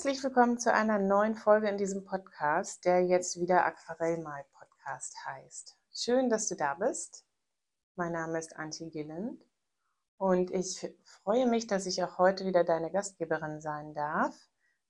Herzlich 0.00 0.24
willkommen 0.24 0.56
zu 0.56 0.72
einer 0.72 0.98
neuen 0.98 1.34
Folge 1.34 1.68
in 1.68 1.76
diesem 1.76 2.06
Podcast, 2.06 2.86
der 2.86 3.04
jetzt 3.04 3.38
wieder 3.38 3.66
Aquarellmal-Podcast 3.66 5.14
heißt. 5.26 5.76
Schön, 5.92 6.30
dass 6.30 6.48
du 6.48 6.56
da 6.56 6.72
bist. 6.72 7.26
Mein 7.96 8.12
Name 8.12 8.38
ist 8.38 8.56
Antje 8.56 8.88
Gilland 8.88 9.44
und 10.16 10.50
ich 10.52 10.90
freue 11.04 11.46
mich, 11.46 11.66
dass 11.66 11.84
ich 11.84 12.02
auch 12.02 12.16
heute 12.16 12.46
wieder 12.46 12.64
deine 12.64 12.90
Gastgeberin 12.90 13.60
sein 13.60 13.92
darf. 13.92 14.34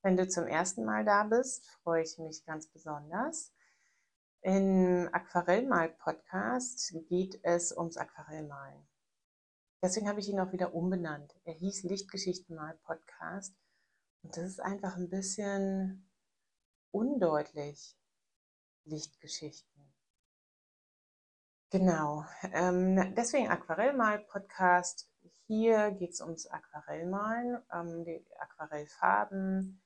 Wenn 0.03 0.17
du 0.17 0.29
zum 0.29 0.47
ersten 0.47 0.85
Mal 0.85 1.05
da 1.05 1.25
bist, 1.25 1.67
freue 1.83 2.05
ich 2.05 2.17
mich 2.19 2.45
ganz 2.45 2.69
besonders. 2.69 3.53
Im 4.43 5.09
Aquarellmal-Podcast 5.11 6.95
geht 7.09 7.41
es 7.43 7.77
ums 7.77 7.97
Aquarellmalen. 7.97 8.87
Deswegen 9.83 10.09
habe 10.09 10.21
ich 10.21 10.29
ihn 10.29 10.39
auch 10.39 10.53
wieder 10.53 10.73
umbenannt. 10.73 11.35
Er 11.43 11.55
hieß 11.55 11.83
Lichtgeschichtenmal-Podcast 11.83 13.57
und 14.23 14.37
das 14.37 14.45
ist 14.45 14.61
einfach 14.61 14.97
ein 14.97 15.09
bisschen 15.09 16.09
undeutlich, 16.91 17.97
Lichtgeschichten. 18.85 19.81
Genau, 21.71 22.25
ähm, 22.53 23.15
deswegen 23.15 23.49
Aquarellmal-Podcast. 23.49 25.09
Hier 25.47 25.93
geht 25.93 26.11
es 26.11 26.21
ums 26.21 26.47
Aquarellmalen, 26.47 27.63
um 27.73 28.05
die 28.05 28.25
Aquarellfarben 28.39 29.81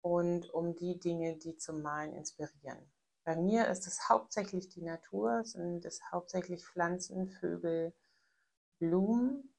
und 0.00 0.50
um 0.50 0.76
die 0.76 0.98
Dinge, 0.98 1.36
die 1.36 1.56
zum 1.56 1.82
Malen 1.82 2.14
inspirieren. 2.14 2.78
Bei 3.24 3.36
mir 3.36 3.68
ist 3.68 3.86
es 3.86 4.08
hauptsächlich 4.08 4.68
die 4.68 4.82
Natur, 4.82 5.44
sind 5.44 5.84
es 5.84 6.00
hauptsächlich 6.12 6.64
Pflanzen, 6.66 7.28
Vögel, 7.28 7.94
Blumen, 8.78 9.54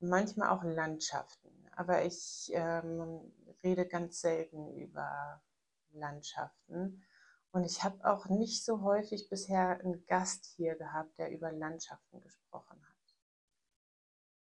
manchmal 0.00 0.48
auch 0.48 0.64
Landschaften 0.64 1.63
aber 1.76 2.04
ich 2.04 2.50
ähm, 2.54 3.32
rede 3.62 3.86
ganz 3.86 4.20
selten 4.20 4.74
über 4.76 5.42
Landschaften. 5.92 7.04
Und 7.52 7.64
ich 7.64 7.84
habe 7.84 8.04
auch 8.04 8.26
nicht 8.26 8.64
so 8.64 8.82
häufig 8.82 9.28
bisher 9.28 9.78
einen 9.80 10.04
Gast 10.06 10.44
hier 10.56 10.74
gehabt, 10.74 11.18
der 11.18 11.30
über 11.30 11.52
Landschaften 11.52 12.20
gesprochen 12.20 12.80
hat. 12.82 12.94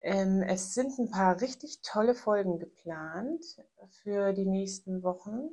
Ähm, 0.01 0.43
es 0.43 0.75
sind 0.75 0.99
ein 0.99 1.11
paar 1.11 1.41
richtig 1.41 1.81
tolle 1.83 2.15
Folgen 2.15 2.59
geplant 2.59 3.45
für 4.03 4.33
die 4.33 4.47
nächsten 4.47 5.03
Wochen. 5.03 5.49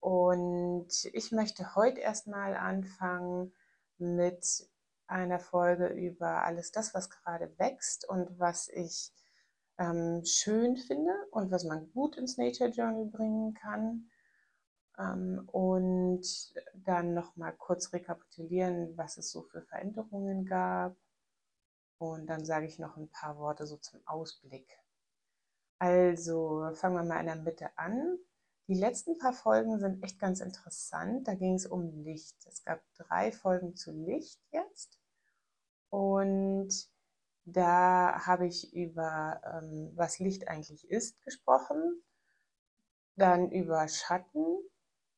Und 0.00 0.88
ich 1.12 1.32
möchte 1.32 1.74
heute 1.76 2.00
erstmal 2.00 2.56
anfangen 2.56 3.54
mit 3.98 4.68
einer 5.06 5.38
Folge 5.38 5.86
über 5.86 6.44
alles 6.44 6.72
das, 6.72 6.94
was 6.94 7.10
gerade 7.10 7.58
wächst 7.58 8.08
und 8.08 8.38
was 8.38 8.68
ich 8.68 9.12
ähm, 9.78 10.24
schön 10.24 10.76
finde 10.76 11.12
und 11.30 11.50
was 11.50 11.64
man 11.64 11.90
gut 11.92 12.16
ins 12.16 12.38
Nature 12.38 12.70
Journal 12.70 13.06
bringen 13.06 13.54
kann. 13.54 14.10
Ähm, 14.98 15.48
und 15.52 16.24
dann 16.74 17.14
nochmal 17.14 17.54
kurz 17.56 17.92
rekapitulieren, 17.92 18.96
was 18.96 19.18
es 19.18 19.30
so 19.30 19.42
für 19.42 19.62
Veränderungen 19.62 20.46
gab. 20.46 20.96
Und 21.98 22.26
dann 22.26 22.44
sage 22.44 22.66
ich 22.66 22.78
noch 22.78 22.96
ein 22.96 23.08
paar 23.08 23.38
Worte 23.38 23.66
so 23.66 23.76
zum 23.76 24.00
Ausblick. 24.06 24.78
Also 25.78 26.70
fangen 26.74 26.96
wir 26.96 27.04
mal 27.04 27.20
in 27.20 27.26
der 27.26 27.36
Mitte 27.36 27.70
an. 27.76 28.18
Die 28.68 28.74
letzten 28.74 29.18
paar 29.18 29.32
Folgen 29.32 29.78
sind 29.78 30.02
echt 30.02 30.18
ganz 30.18 30.40
interessant. 30.40 31.28
Da 31.28 31.34
ging 31.34 31.54
es 31.54 31.66
um 31.66 32.02
Licht. 32.02 32.36
Es 32.46 32.64
gab 32.64 32.80
drei 32.96 33.30
Folgen 33.30 33.76
zu 33.76 33.92
Licht 33.92 34.40
jetzt. 34.50 34.98
Und 35.90 36.70
da 37.46 38.26
habe 38.26 38.46
ich 38.46 38.74
über, 38.74 39.40
ähm, 39.44 39.92
was 39.94 40.18
Licht 40.18 40.48
eigentlich 40.48 40.90
ist, 40.90 41.22
gesprochen, 41.24 42.02
dann 43.14 43.50
über 43.50 43.86
Schatten 43.88 44.58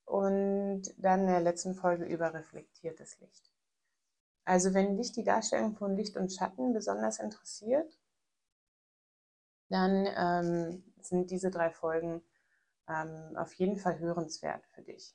und 0.05 0.83
dann 0.99 1.21
in 1.21 1.27
der 1.27 1.41
letzten 1.41 1.75
Folge 1.75 2.05
über 2.05 2.35
reflektiertes 2.35 3.19
Licht. 3.21 3.51
Also 4.45 4.75
wenn 4.75 4.97
dich 4.97 5.13
die 5.13 5.25
Darstellung 5.25 5.75
von 5.77 5.97
Licht 5.97 6.17
und 6.17 6.33
Schatten 6.33 6.73
besonders 6.73 7.19
interessiert, 7.19 7.99
dann 9.71 10.07
ähm, 10.17 10.85
sind 11.01 11.31
diese 11.31 11.51
drei 11.51 11.71
Folgen 11.71 12.23
ähm, 12.89 13.37
auf 13.37 13.55
jeden 13.55 13.79
Fall 13.79 13.99
hörenswert 13.99 14.67
für 14.67 14.83
dich. 14.83 15.15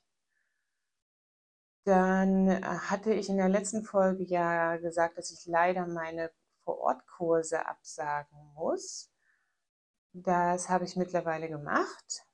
Dann 1.84 2.48
äh, 2.48 2.60
hatte 2.62 3.12
ich 3.12 3.28
in 3.28 3.36
der 3.36 3.48
letzten 3.48 3.84
Folge 3.84 4.24
ja 4.24 4.76
gesagt, 4.76 5.18
dass 5.18 5.30
ich 5.30 5.46
leider 5.46 5.86
meine 5.86 6.30
vor-Ort-Kurse 6.64 7.66
absagen 7.66 8.52
muss. 8.54 9.10
Das 10.12 10.68
habe 10.68 10.84
ich 10.84 10.96
mittlerweile 10.96 11.48
gemacht. 11.48 12.26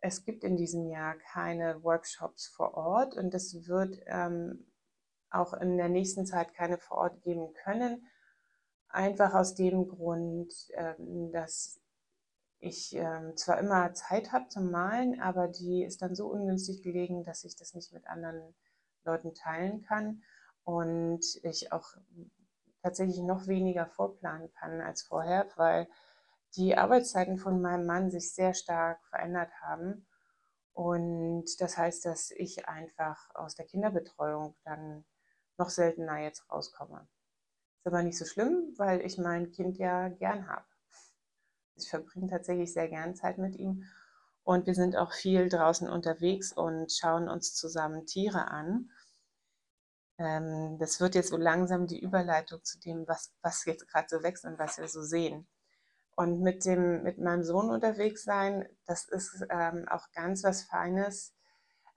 Es 0.00 0.24
gibt 0.24 0.44
in 0.44 0.56
diesem 0.56 0.88
Jahr 0.88 1.16
keine 1.16 1.82
Workshops 1.82 2.46
vor 2.48 2.74
Ort 2.74 3.16
und 3.16 3.34
es 3.34 3.66
wird 3.66 4.00
ähm, 4.06 4.70
auch 5.30 5.54
in 5.54 5.76
der 5.76 5.88
nächsten 5.88 6.26
Zeit 6.26 6.54
keine 6.54 6.78
vor 6.78 6.98
Ort 6.98 7.22
geben 7.22 7.52
können. 7.64 8.06
Einfach 8.88 9.34
aus 9.34 9.54
dem 9.54 9.88
Grund, 9.88 10.52
ähm, 10.74 11.30
dass 11.32 11.80
ich 12.60 12.94
ähm, 12.94 13.36
zwar 13.36 13.58
immer 13.58 13.92
Zeit 13.94 14.32
habe 14.32 14.48
zum 14.48 14.70
Malen, 14.70 15.20
aber 15.20 15.48
die 15.48 15.84
ist 15.84 16.02
dann 16.02 16.14
so 16.14 16.28
ungünstig 16.28 16.82
gelegen, 16.82 17.24
dass 17.24 17.44
ich 17.44 17.56
das 17.56 17.74
nicht 17.74 17.92
mit 17.92 18.06
anderen 18.06 18.54
Leuten 19.04 19.34
teilen 19.34 19.82
kann 19.82 20.22
und 20.64 21.24
ich 21.42 21.72
auch 21.72 21.96
tatsächlich 22.82 23.20
noch 23.20 23.46
weniger 23.46 23.86
vorplanen 23.86 24.50
kann 24.52 24.80
als 24.80 25.02
vorher, 25.02 25.46
weil 25.56 25.88
die 26.56 26.76
Arbeitszeiten 26.76 27.38
von 27.38 27.60
meinem 27.60 27.86
Mann 27.86 28.10
sich 28.10 28.32
sehr 28.32 28.54
stark 28.54 29.04
verändert 29.06 29.50
haben. 29.60 30.06
Und 30.72 31.46
das 31.60 31.76
heißt, 31.76 32.04
dass 32.04 32.30
ich 32.30 32.68
einfach 32.68 33.34
aus 33.34 33.54
der 33.54 33.66
Kinderbetreuung 33.66 34.56
dann 34.64 35.04
noch 35.58 35.70
seltener 35.70 36.18
jetzt 36.18 36.50
rauskomme. 36.50 37.08
Ist 37.78 37.86
aber 37.86 38.02
nicht 38.02 38.18
so 38.18 38.24
schlimm, 38.24 38.74
weil 38.76 39.04
ich 39.04 39.18
mein 39.18 39.50
Kind 39.50 39.78
ja 39.78 40.08
gern 40.08 40.48
habe. 40.48 40.64
Ich 41.76 41.88
verbringe 41.90 42.28
tatsächlich 42.28 42.72
sehr 42.72 42.88
gern 42.88 43.14
Zeit 43.14 43.38
mit 43.38 43.56
ihm 43.56 43.84
und 44.48 44.66
wir 44.66 44.74
sind 44.74 44.96
auch 44.96 45.12
viel 45.12 45.50
draußen 45.50 45.90
unterwegs 45.90 46.52
und 46.52 46.90
schauen 46.90 47.28
uns 47.28 47.54
zusammen 47.54 48.06
Tiere 48.06 48.48
an. 48.50 48.90
Ähm, 50.18 50.78
das 50.78 51.00
wird 51.00 51.14
jetzt 51.14 51.30
so 51.30 51.36
langsam 51.36 51.86
die 51.86 52.00
Überleitung 52.00 52.62
zu 52.64 52.78
dem, 52.80 53.06
was, 53.06 53.32
was 53.42 53.64
jetzt 53.64 53.88
gerade 53.88 54.08
so 54.08 54.22
wächst 54.22 54.44
und 54.44 54.58
was 54.58 54.78
wir 54.78 54.88
so 54.88 55.02
sehen. 55.02 55.46
Und 56.16 56.40
mit, 56.40 56.64
dem, 56.64 57.04
mit 57.04 57.18
meinem 57.18 57.44
Sohn 57.44 57.70
unterwegs 57.70 58.24
sein, 58.24 58.68
das 58.86 59.08
ist 59.08 59.46
ähm, 59.50 59.86
auch 59.88 60.10
ganz 60.12 60.42
was 60.42 60.64
Feines, 60.64 61.32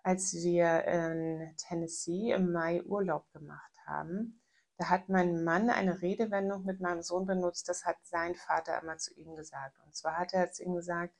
als 0.04 0.34
wir 0.34 0.86
in 0.86 1.56
Tennessee 1.58 2.32
im 2.32 2.52
Mai 2.52 2.84
Urlaub 2.84 3.32
gemacht 3.34 3.72
haben. 3.88 4.40
Da 4.78 4.90
hat 4.90 5.10
mein 5.10 5.44
Mann 5.44 5.70
eine 5.70 6.02
Redewendung 6.02 6.66
mit 6.66 6.82
meinem 6.82 7.02
Sohn 7.02 7.26
benutzt, 7.26 7.70
das 7.70 7.86
hat 7.86 7.98
sein 8.04 8.36
Vater 8.36 8.82
immer 8.82 8.98
zu 8.98 9.14
ihm 9.16 9.36
gesagt. 9.36 9.78
Und 9.86 9.96
zwar 9.96 10.18
hat 10.18 10.34
er 10.34 10.52
zu 10.52 10.64
ihm 10.64 10.76
gesagt, 10.76 11.16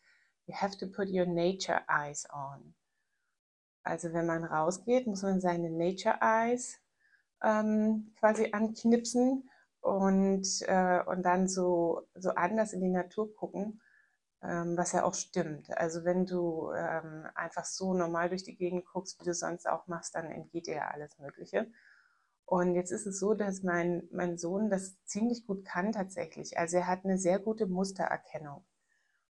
you 0.46 0.56
have 0.56 0.78
to 0.78 0.88
put 0.88 1.10
your 1.10 1.26
nature 1.26 1.82
eyes 1.88 2.28
on. 2.32 2.76
Also 3.84 4.14
wenn 4.14 4.28
man 4.28 4.44
rausgeht, 4.44 5.08
muss 5.08 5.24
man 5.24 5.42
seine 5.42 5.70
nature 5.72 6.18
eyes 6.22 6.81
ähm, 7.44 8.14
quasi 8.20 8.50
anknipsen 8.52 9.50
und, 9.82 10.48
äh, 10.68 11.04
und 11.06 11.24
dann 11.24 11.48
so, 11.48 12.08
so 12.16 12.32
anders 12.32 12.74
in 12.74 12.82
die 12.82 12.90
Natur 12.90 13.34
gucken, 13.36 13.82
ähm, 14.44 14.78
was 14.78 14.92
ja 14.92 15.04
auch 15.04 15.14
stimmt. 15.14 15.76
Also 15.78 16.04
wenn 16.04 16.26
du 16.26 16.72
ähm, 16.72 17.28
einfach 17.36 17.66
so 17.66 17.94
normal 17.94 18.30
durch 18.30 18.44
die 18.44 18.56
Gegend 18.56 18.86
guckst, 18.86 19.20
wie 19.20 19.26
du 19.26 19.34
sonst 19.34 19.68
auch 19.68 19.88
machst, 19.88 20.16
dann 20.16 20.32
entgeht 20.32 20.68
dir 20.68 20.76
ja 20.76 20.88
alles 20.90 21.18
Mögliche. 21.20 21.68
Und 22.46 22.76
jetzt 22.76 22.92
ist 22.92 23.08
es 23.08 23.20
so, 23.20 23.34
dass 23.34 23.64
mein, 23.64 24.10
mein 24.12 24.38
Sohn 24.38 24.70
das 24.70 25.02
ziemlich 25.06 25.46
gut 25.48 25.64
kann 25.64 25.94
tatsächlich. 25.94 26.58
Also 26.58 26.78
er 26.78 26.88
hat 26.88 27.06
eine 27.06 27.18
sehr 27.18 27.40
gute 27.40 27.66
Mustererkennung 27.66 28.66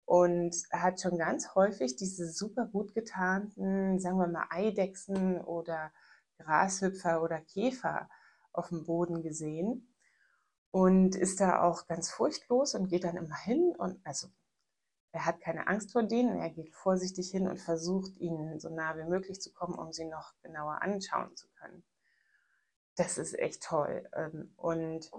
und 0.05 0.55
hat 0.71 1.00
schon 1.00 1.19
ganz 1.19 1.55
häufig 1.55 1.97
diese 1.97 2.31
super 2.31 2.67
gut 2.67 2.94
getarnten, 2.94 3.99
sagen 3.99 4.19
wir 4.19 4.29
mal, 4.29 4.47
Eidechsen 4.50 5.41
oder 5.41 5.91
Grashüpfer 6.38 7.23
oder 7.23 7.40
Käfer 7.40 8.08
auf 8.52 8.69
dem 8.69 8.85
Boden 8.85 9.23
gesehen 9.23 9.94
und 10.70 11.14
ist 11.14 11.40
da 11.40 11.62
auch 11.62 11.87
ganz 11.87 12.11
furchtlos 12.11 12.75
und 12.75 12.88
geht 12.88 13.05
dann 13.05 13.17
immer 13.17 13.37
hin 13.37 13.75
und 13.76 14.00
also 14.05 14.29
er 15.12 15.25
hat 15.25 15.40
keine 15.40 15.67
Angst 15.67 15.93
vor 15.93 16.02
denen, 16.02 16.38
er 16.38 16.50
geht 16.50 16.75
vorsichtig 16.75 17.31
hin 17.31 17.49
und 17.49 17.58
versucht 17.58 18.17
ihnen 18.19 18.61
so 18.61 18.69
nah 18.69 18.96
wie 18.99 19.05
möglich 19.05 19.40
zu 19.40 19.52
kommen, 19.52 19.79
um 19.79 19.93
sie 19.93 20.05
noch 20.05 20.35
genauer 20.43 20.82
anschauen 20.82 21.35
zu 21.35 21.49
können. 21.58 21.82
Das 22.96 23.17
ist 23.17 23.38
echt 23.38 23.62
toll. 23.62 24.08
Ähm, 24.12 24.52
und 24.56 25.11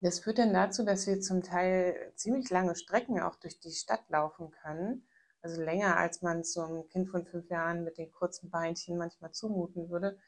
das 0.00 0.20
führt 0.20 0.38
dann 0.38 0.54
dazu, 0.54 0.84
dass 0.84 1.06
wir 1.06 1.20
zum 1.20 1.42
Teil 1.42 2.12
ziemlich 2.16 2.48
lange 2.48 2.74
Strecken 2.76 3.20
auch 3.20 3.36
durch 3.36 3.60
die 3.60 3.72
Stadt 3.72 4.08
laufen 4.08 4.50
können 4.50 5.06
also 5.42 5.62
länger 5.62 5.96
als 5.96 6.22
man 6.22 6.44
so 6.44 6.62
einem 6.62 6.88
Kind 6.88 7.08
von 7.08 7.24
fünf 7.26 7.48
Jahren 7.48 7.84
mit 7.84 7.98
den 7.98 8.12
kurzen 8.12 8.50
Beinchen 8.50 8.98
manchmal 8.98 9.32
zumuten 9.32 9.90
würde, 9.90 10.18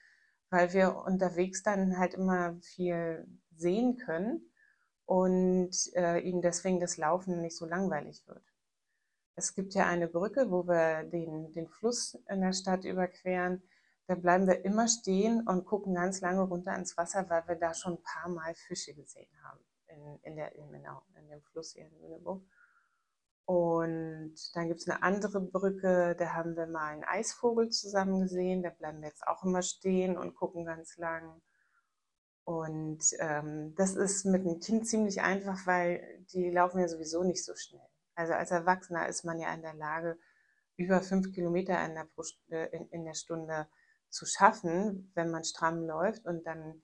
weil 0.50 0.73
wir 0.73 0.97
unterwegs 0.97 1.62
dann 1.62 1.99
halt 1.99 2.14
immer 2.14 2.56
viel 2.61 3.26
sehen 3.56 3.97
können 3.97 4.50
und 5.06 5.75
äh, 5.94 6.20
ihnen 6.20 6.43
deswegen 6.43 6.81
das 6.81 6.97
Laufen 6.97 7.41
nicht 7.41 7.56
so 7.56 7.67
langweilig 7.67 8.26
wird. 8.26 8.43
Es 9.35 9.55
gibt 9.55 9.75
ja 9.75 9.87
eine 9.87 10.09
Brücke, 10.09 10.50
wo 10.50 10.67
wir 10.67 11.05
den, 11.05 11.53
den 11.53 11.69
Fluss 11.69 12.19
in 12.29 12.43
der 12.43 12.53
Stadt 12.53 12.85
überqueren. 12.85 13.62
Da 14.06 14.14
bleiben 14.14 14.47
wir 14.47 14.64
immer 14.64 14.88
stehen 14.88 15.47
und 15.47 15.64
gucken 15.64 15.94
ganz 15.94 16.20
lange 16.20 16.43
runter 16.43 16.76
ins 16.76 16.97
Wasser, 16.97 17.29
weil 17.31 17.47
wir 17.49 17.55
da 17.55 17.73
schon 17.73 17.94
ein 17.94 18.03
paar 18.03 18.29
Mal 18.29 18.55
Fische 18.55 18.94
gesehen 18.94 19.31
haben 19.43 19.61
in, 19.87 20.19
in, 20.23 20.37
der, 20.37 20.55
in, 20.55 20.70
genau, 20.70 21.03
in 21.17 21.29
dem 21.29 21.43
Fluss 21.43 21.73
hier 21.73 21.87
in 21.87 22.00
Lüneburg. 22.00 22.43
Und 23.44 24.34
dann 24.54 24.68
gibt 24.68 24.80
es 24.80 24.88
eine 24.88 25.02
andere 25.02 25.40
Brücke, 25.40 26.14
da 26.16 26.32
haben 26.32 26.56
wir 26.56 26.66
mal 26.66 26.92
einen 26.92 27.04
Eisvogel 27.04 27.70
zusammen 27.70 28.20
gesehen. 28.20 28.62
Da 28.62 28.70
bleiben 28.70 29.00
wir 29.00 29.08
jetzt 29.08 29.26
auch 29.26 29.42
immer 29.42 29.62
stehen 29.62 30.16
und 30.16 30.34
gucken 30.34 30.64
ganz 30.64 30.96
lang. 30.96 31.42
Und 32.44 33.04
ähm, 33.18 33.74
das 33.76 33.94
ist 33.94 34.24
mit 34.24 34.42
einem 34.42 34.60
Kind 34.60 34.86
ziemlich 34.86 35.22
einfach, 35.22 35.66
weil 35.66 36.24
die 36.32 36.50
laufen 36.50 36.80
ja 36.80 36.88
sowieso 36.88 37.22
nicht 37.24 37.44
so 37.44 37.54
schnell. 37.54 37.86
Also 38.14 38.32
als 38.34 38.50
Erwachsener 38.50 39.08
ist 39.08 39.24
man 39.24 39.38
ja 39.38 39.52
in 39.54 39.62
der 39.62 39.74
Lage, 39.74 40.18
über 40.76 41.00
fünf 41.02 41.32
Kilometer 41.32 41.84
in 41.84 41.94
der, 41.94 42.08
äh, 42.50 42.86
in 42.90 43.04
der 43.04 43.14
Stunde 43.14 43.68
zu 44.08 44.26
schaffen, 44.26 45.10
wenn 45.14 45.30
man 45.30 45.44
stramm 45.44 45.86
läuft. 45.86 46.26
Und 46.26 46.46
dann 46.46 46.82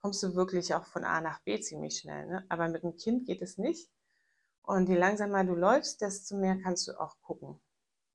kommst 0.00 0.22
du 0.22 0.34
wirklich 0.34 0.74
auch 0.74 0.86
von 0.86 1.04
A 1.04 1.20
nach 1.20 1.40
B 1.42 1.60
ziemlich 1.60 1.98
schnell. 1.98 2.26
Ne? 2.26 2.44
Aber 2.48 2.68
mit 2.68 2.84
einem 2.84 2.96
Kind 2.96 3.26
geht 3.26 3.42
es 3.42 3.58
nicht. 3.58 3.90
Und 4.62 4.88
je 4.88 4.96
langsamer 4.96 5.44
du 5.44 5.54
läufst, 5.54 6.00
desto 6.00 6.36
mehr 6.36 6.56
kannst 6.62 6.86
du 6.88 7.00
auch 7.00 7.20
gucken. 7.22 7.60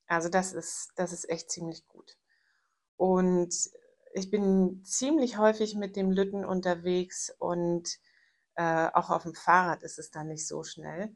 Also 0.07 0.29
das 0.29 0.53
ist, 0.53 0.91
das 0.95 1.11
ist 1.11 1.29
echt 1.29 1.51
ziemlich 1.51 1.87
gut. 1.87 2.17
Und 2.97 3.53
ich 4.13 4.29
bin 4.29 4.83
ziemlich 4.85 5.37
häufig 5.37 5.75
mit 5.75 5.95
dem 5.95 6.11
Lütten 6.11 6.45
unterwegs 6.45 7.35
und 7.39 7.89
äh, 8.55 8.87
auch 8.93 9.09
auf 9.09 9.23
dem 9.23 9.35
Fahrrad 9.35 9.83
ist 9.83 9.99
es 9.99 10.11
dann 10.11 10.27
nicht 10.27 10.47
so 10.47 10.63
schnell. 10.63 11.15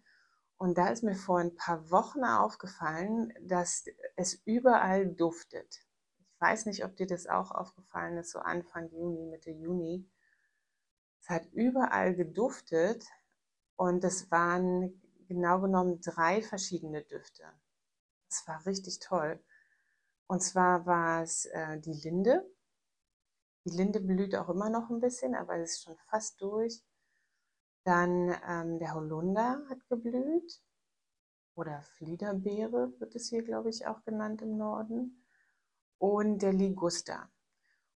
Und 0.57 0.77
da 0.77 0.89
ist 0.89 1.03
mir 1.03 1.15
vor 1.15 1.39
ein 1.39 1.55
paar 1.55 1.89
Wochen 1.89 2.25
aufgefallen, 2.25 3.31
dass 3.41 3.85
es 4.17 4.41
überall 4.43 5.07
duftet. 5.07 5.79
Ich 6.17 6.41
weiß 6.41 6.65
nicht, 6.65 6.83
ob 6.83 6.97
dir 6.97 7.07
das 7.07 7.27
auch 7.27 7.51
aufgefallen 7.51 8.17
ist, 8.17 8.31
so 8.31 8.39
Anfang 8.39 8.89
Juni, 8.89 9.25
Mitte 9.25 9.51
Juni. 9.51 10.05
Es 11.21 11.29
hat 11.29 11.45
überall 11.53 12.13
geduftet 12.13 13.05
und 13.77 14.03
es 14.03 14.29
waren 14.31 15.01
genau 15.29 15.61
genommen 15.61 16.01
drei 16.01 16.41
verschiedene 16.41 17.03
Düfte. 17.03 17.43
Das 18.27 18.45
war 18.47 18.65
richtig 18.65 18.99
toll. 18.99 19.39
Und 20.27 20.41
zwar 20.41 20.85
war 20.85 21.23
es 21.23 21.45
äh, 21.45 21.79
die 21.79 21.93
Linde. 21.93 22.45
Die 23.65 23.75
Linde 23.75 24.01
blüht 24.01 24.35
auch 24.35 24.49
immer 24.49 24.69
noch 24.69 24.89
ein 24.89 24.99
bisschen, 24.99 25.35
aber 25.35 25.57
es 25.57 25.71
ist 25.71 25.83
schon 25.83 25.97
fast 26.09 26.41
durch. 26.41 26.83
Dann 27.83 28.35
ähm, 28.47 28.79
der 28.79 28.93
Holunder 28.93 29.63
hat 29.69 29.87
geblüht. 29.87 30.61
Oder 31.55 31.81
Fliederbeere 31.81 32.93
wird 32.99 33.15
es 33.15 33.29
hier, 33.29 33.43
glaube 33.43 33.69
ich, 33.69 33.87
auch 33.87 34.03
genannt 34.03 34.41
im 34.41 34.57
Norden. 34.57 35.25
Und 35.97 36.41
der 36.41 36.53
Liguster. 36.53 37.29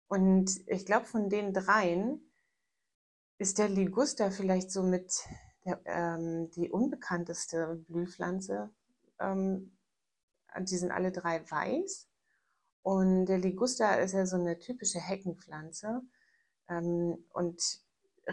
Und 0.07 0.68
ich 0.68 0.85
glaube, 0.85 1.06
von 1.06 1.30
den 1.30 1.53
dreien 1.53 2.31
ist 3.38 3.57
der 3.57 3.69
Liguster 3.69 4.31
vielleicht 4.31 4.71
so 4.71 4.83
mit 4.83 5.27
der, 5.65 5.81
ähm, 5.86 6.50
die 6.51 6.69
unbekannteste 6.69 7.83
Blühpflanze. 7.88 8.69
Ähm, 9.19 9.77
die 10.60 10.77
sind 10.77 10.92
alle 10.92 11.12
drei 11.12 11.50
weiß. 11.50 12.07
Und 12.83 13.25
der 13.27 13.38
Liguster 13.38 14.00
ist 14.01 14.13
ja 14.13 14.25
so 14.25 14.36
eine 14.36 14.60
typische 14.60 15.00
Heckenpflanze 15.00 16.01
ähm, 16.69 17.25
und 17.30 17.62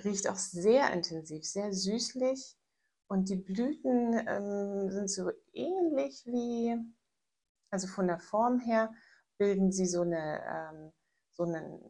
riecht 0.05 0.29
auch 0.29 0.37
sehr 0.37 0.93
intensiv, 0.93 1.45
sehr 1.45 1.73
süßlich. 1.73 2.57
Und 3.07 3.29
die 3.29 3.37
Blüten 3.37 4.13
ähm, 4.27 4.91
sind 4.91 5.11
so 5.11 5.31
ähnlich 5.53 6.25
wie, 6.27 6.77
also 7.71 7.87
von 7.87 8.07
der 8.07 8.19
Form 8.19 8.61
her, 8.61 8.93
bilden 9.39 9.73
sie 9.73 9.87
so 9.87 10.03
eine, 10.03 10.43
ähm, 10.47 10.93
so 11.33 11.45
eine, 11.45 11.81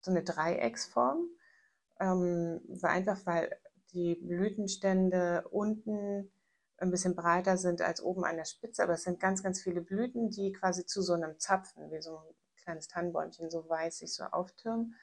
so 0.00 0.10
eine 0.10 0.22
Dreiecksform. 0.22 1.28
Ähm, 2.00 2.60
einfach 2.82 3.24
weil 3.26 3.56
die 3.92 4.14
Blütenstände 4.16 5.46
unten 5.50 6.30
ein 6.78 6.90
bisschen 6.90 7.16
breiter 7.16 7.56
sind 7.56 7.82
als 7.82 8.02
oben 8.02 8.24
an 8.24 8.36
der 8.36 8.44
Spitze, 8.44 8.82
aber 8.82 8.94
es 8.94 9.02
sind 9.02 9.20
ganz, 9.20 9.42
ganz 9.42 9.60
viele 9.60 9.80
Blüten, 9.80 10.30
die 10.30 10.52
quasi 10.52 10.86
zu 10.86 11.02
so 11.02 11.14
einem 11.14 11.38
Zapfen, 11.38 11.90
wie 11.90 12.00
so 12.00 12.16
ein 12.16 12.34
kleines 12.62 12.88
Tannenbäumchen, 12.88 13.50
so 13.50 13.68
weiß 13.68 13.98
sich 13.98 14.14
so 14.14 14.24
auftürmen. 14.24 14.94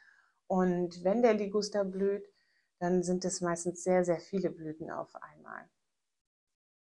Und 0.47 1.03
wenn 1.03 1.21
der 1.21 1.33
Liguster 1.33 1.83
blüht, 1.83 2.25
dann 2.79 3.03
sind 3.03 3.25
es 3.25 3.41
meistens 3.41 3.83
sehr, 3.83 4.05
sehr 4.05 4.19
viele 4.19 4.49
Blüten 4.49 4.91
auf 4.91 5.15
einmal. 5.15 5.69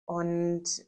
Und 0.04 0.86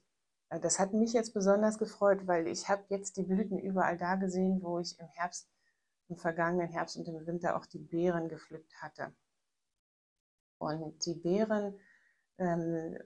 äh, 0.50 0.60
das 0.60 0.78
hat 0.78 0.92
mich 0.92 1.12
jetzt 1.12 1.34
besonders 1.34 1.78
gefreut, 1.78 2.26
weil 2.26 2.46
ich 2.46 2.68
habe 2.68 2.84
jetzt 2.88 3.16
die 3.16 3.22
Blüten 3.22 3.58
überall 3.58 3.96
da 3.96 4.16
gesehen, 4.16 4.62
wo 4.62 4.78
ich 4.78 4.98
im 4.98 5.06
Herbst, 5.06 5.48
im 6.08 6.16
vergangenen 6.16 6.68
Herbst 6.68 6.96
und 6.96 7.06
im 7.08 7.26
Winter 7.26 7.56
auch 7.56 7.66
die 7.66 7.78
Beeren 7.78 8.28
gepflückt 8.28 8.82
hatte. 8.82 9.12
Und 10.58 11.04
die 11.06 11.14
Beeren 11.14 11.78
ähm, 12.38 12.98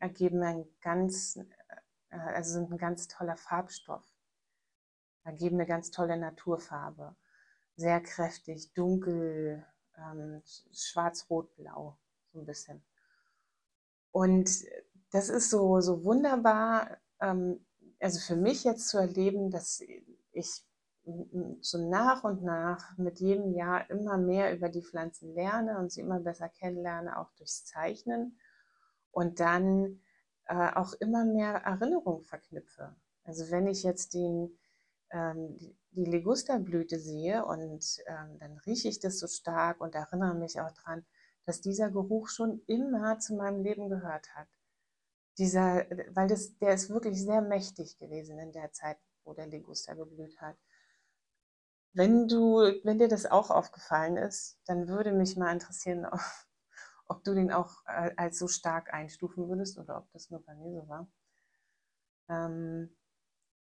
ergeben 0.00 0.42
ein 0.42 0.66
ganz, 0.80 1.36
äh, 2.10 2.16
also 2.16 2.52
sind 2.52 2.70
ein 2.70 2.78
ganz 2.78 3.08
toller 3.08 3.36
Farbstoff, 3.36 4.04
ergeben 5.24 5.56
eine 5.56 5.66
ganz 5.66 5.90
tolle 5.90 6.16
Naturfarbe. 6.16 7.16
Sehr 7.76 8.00
kräftig, 8.00 8.72
dunkel, 8.74 9.64
ähm, 9.96 10.42
schwarz-rot-blau, 10.72 11.96
so 12.32 12.40
ein 12.40 12.46
bisschen. 12.46 12.82
Und 14.10 14.50
das 15.10 15.28
ist 15.28 15.50
so, 15.50 15.80
so 15.80 16.04
wunderbar, 16.04 16.98
ähm, 17.20 17.64
also 18.00 18.20
für 18.20 18.36
mich 18.36 18.64
jetzt 18.64 18.88
zu 18.88 18.98
erleben, 18.98 19.50
dass 19.50 19.82
ich 20.32 20.64
so 21.60 21.88
nach 21.88 22.24
und 22.24 22.42
nach 22.42 22.96
mit 22.98 23.20
jedem 23.20 23.52
Jahr 23.54 23.88
immer 23.90 24.18
mehr 24.18 24.54
über 24.54 24.68
die 24.68 24.82
Pflanzen 24.82 25.34
lerne 25.34 25.78
und 25.78 25.90
sie 25.90 26.00
immer 26.00 26.20
besser 26.20 26.48
kennenlerne, 26.48 27.18
auch 27.18 27.32
durchs 27.32 27.64
Zeichnen 27.64 28.38
und 29.10 29.40
dann 29.40 30.00
äh, 30.46 30.72
auch 30.74 30.92
immer 30.94 31.24
mehr 31.24 31.54
Erinnerungen 31.54 32.24
verknüpfe. 32.24 32.94
Also 33.24 33.50
wenn 33.50 33.66
ich 33.66 33.82
jetzt 33.82 34.14
den, 34.14 34.58
ähm, 35.10 35.58
die 35.90 36.04
Ligusterblüte 36.04 36.98
sehe 36.98 37.44
und 37.44 37.84
ähm, 38.06 38.38
dann 38.38 38.58
rieche 38.66 38.88
ich 38.88 39.00
das 39.00 39.18
so 39.18 39.26
stark 39.26 39.80
und 39.80 39.94
erinnere 39.94 40.34
mich 40.34 40.60
auch 40.60 40.72
daran, 40.72 41.04
dass 41.44 41.60
dieser 41.60 41.90
Geruch 41.90 42.28
schon 42.28 42.62
immer 42.66 43.18
zu 43.18 43.34
meinem 43.34 43.62
Leben 43.62 43.88
gehört 43.88 44.34
hat. 44.34 44.48
Dieser, 45.38 45.86
weil 46.10 46.28
das, 46.28 46.58
der 46.58 46.74
ist 46.74 46.90
wirklich 46.90 47.22
sehr 47.22 47.40
mächtig 47.40 47.98
gewesen 47.98 48.38
in 48.38 48.52
der 48.52 48.72
Zeit, 48.72 48.98
wo 49.24 49.32
der 49.32 49.46
Liguster 49.46 49.94
geblüht 49.94 50.40
hat. 50.40 50.56
Wenn 51.98 52.28
du, 52.28 52.58
wenn 52.84 52.98
dir 53.00 53.08
das 53.08 53.26
auch 53.26 53.50
aufgefallen 53.50 54.16
ist, 54.16 54.56
dann 54.66 54.86
würde 54.86 55.10
mich 55.10 55.36
mal 55.36 55.52
interessieren, 55.52 56.06
ob, 57.08 57.24
du 57.24 57.34
den 57.34 57.50
auch 57.50 57.84
äh, 57.86 58.12
als 58.16 58.38
so 58.38 58.46
stark 58.46 58.94
einstufen 58.94 59.48
würdest 59.48 59.78
oder 59.78 59.98
ob 59.98 60.08
das 60.12 60.30
nur 60.30 60.40
bei 60.44 60.54
mir 60.54 60.70
so 60.70 60.88
war. 60.88 61.08
Ähm, 62.28 62.96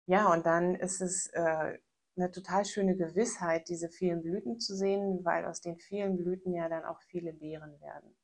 ja, 0.06 0.32
und 0.32 0.46
dann 0.46 0.76
ist 0.76 1.02
es 1.02 1.28
äh, 1.34 1.78
eine 2.16 2.32
total 2.32 2.64
schöne 2.64 2.96
Gewissheit, 2.96 3.68
diese 3.68 3.90
vielen 3.90 4.22
Blüten 4.22 4.62
zu 4.62 4.78
sehen, 4.78 5.26
weil 5.26 5.46
aus 5.46 5.60
den 5.60 5.76
vielen 5.76 6.16
Blüten 6.16 6.54
ja 6.54 6.70
dann 6.70 6.86
auch 6.86 7.02
viele 7.02 7.34
Beeren 7.34 7.82
werden. 7.82 8.16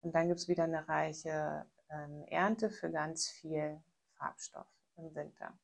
Und 0.00 0.16
dann 0.16 0.26
gibt 0.26 0.40
es 0.40 0.48
wieder 0.48 0.64
eine 0.64 0.88
reiche 0.88 1.64
ähm, 1.90 2.24
Ernte 2.26 2.70
für 2.70 2.90
ganz 2.90 3.28
viel 3.28 3.80
Farbstoff 4.16 4.66
im 4.96 5.14
Winter 5.14 5.56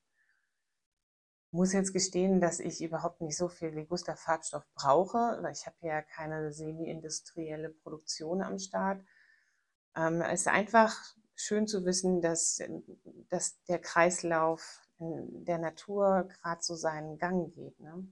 muss 1.54 1.72
jetzt 1.72 1.92
gestehen, 1.92 2.40
dass 2.40 2.58
ich 2.58 2.82
überhaupt 2.82 3.20
nicht 3.20 3.36
so 3.36 3.48
viel 3.48 3.68
Liguster-Farbstoff 3.68 4.66
brauche. 4.74 5.40
Ich 5.52 5.66
habe 5.66 5.76
ja 5.82 6.02
keine 6.02 6.52
semi-industrielle 6.52 7.70
Produktion 7.70 8.42
am 8.42 8.58
Start. 8.58 9.00
Ähm, 9.96 10.20
es 10.20 10.40
ist 10.40 10.48
einfach 10.48 10.92
schön 11.36 11.68
zu 11.68 11.84
wissen, 11.84 12.20
dass, 12.20 12.60
dass 13.28 13.62
der 13.68 13.78
Kreislauf 13.78 14.80
in 14.98 15.44
der 15.44 15.58
Natur 15.58 16.28
gerade 16.28 16.60
so 16.60 16.74
seinen 16.74 17.18
Gang 17.18 17.54
geht. 17.54 17.78
Ne? 17.78 18.04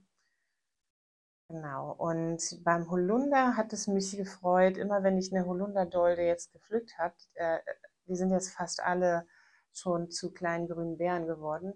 Genau. 1.49 1.95
Und 1.95 2.61
beim 2.63 2.89
Holunder 2.89 3.57
hat 3.57 3.73
es 3.73 3.89
mich 3.89 4.17
gefreut, 4.17 4.77
immer 4.77 5.03
wenn 5.03 5.19
ich 5.19 5.35
eine 5.35 5.47
Holunderdolde 5.47 6.23
jetzt 6.23 6.53
gepflückt 6.53 6.97
habe, 6.97 7.17
äh, 7.35 7.59
die 8.07 8.15
sind 8.15 8.31
jetzt 8.31 8.51
fast 8.51 8.81
alle 8.81 9.27
schon 9.73 10.13
zu 10.13 10.33
kleinen 10.33 10.69
grünen 10.69 10.97
Beeren 10.97 11.27
geworden 11.27 11.75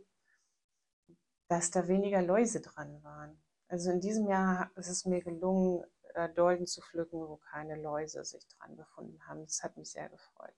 dass 1.48 1.70
da 1.70 1.88
weniger 1.88 2.22
Läuse 2.22 2.60
dran 2.60 3.02
waren. 3.02 3.40
Also 3.68 3.90
in 3.90 4.00
diesem 4.00 4.28
Jahr 4.28 4.70
ist 4.76 4.88
es 4.88 5.04
mir 5.04 5.22
gelungen, 5.22 5.84
äh, 6.14 6.28
Dolden 6.30 6.66
zu 6.66 6.80
pflücken, 6.80 7.20
wo 7.20 7.36
keine 7.36 7.80
Läuse 7.80 8.24
sich 8.24 8.46
dran 8.48 8.76
befunden 8.76 9.20
haben. 9.26 9.42
Das 9.44 9.62
hat 9.62 9.76
mich 9.76 9.90
sehr 9.90 10.08
gefreut. 10.08 10.54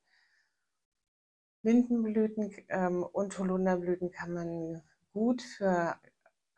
Lindenblüten 1.63 2.55
ähm, 2.69 3.03
und 3.03 3.39
Holunderblüten 3.39 4.11
kann 4.11 4.33
man 4.33 4.83
gut 5.13 5.43
für 5.43 5.99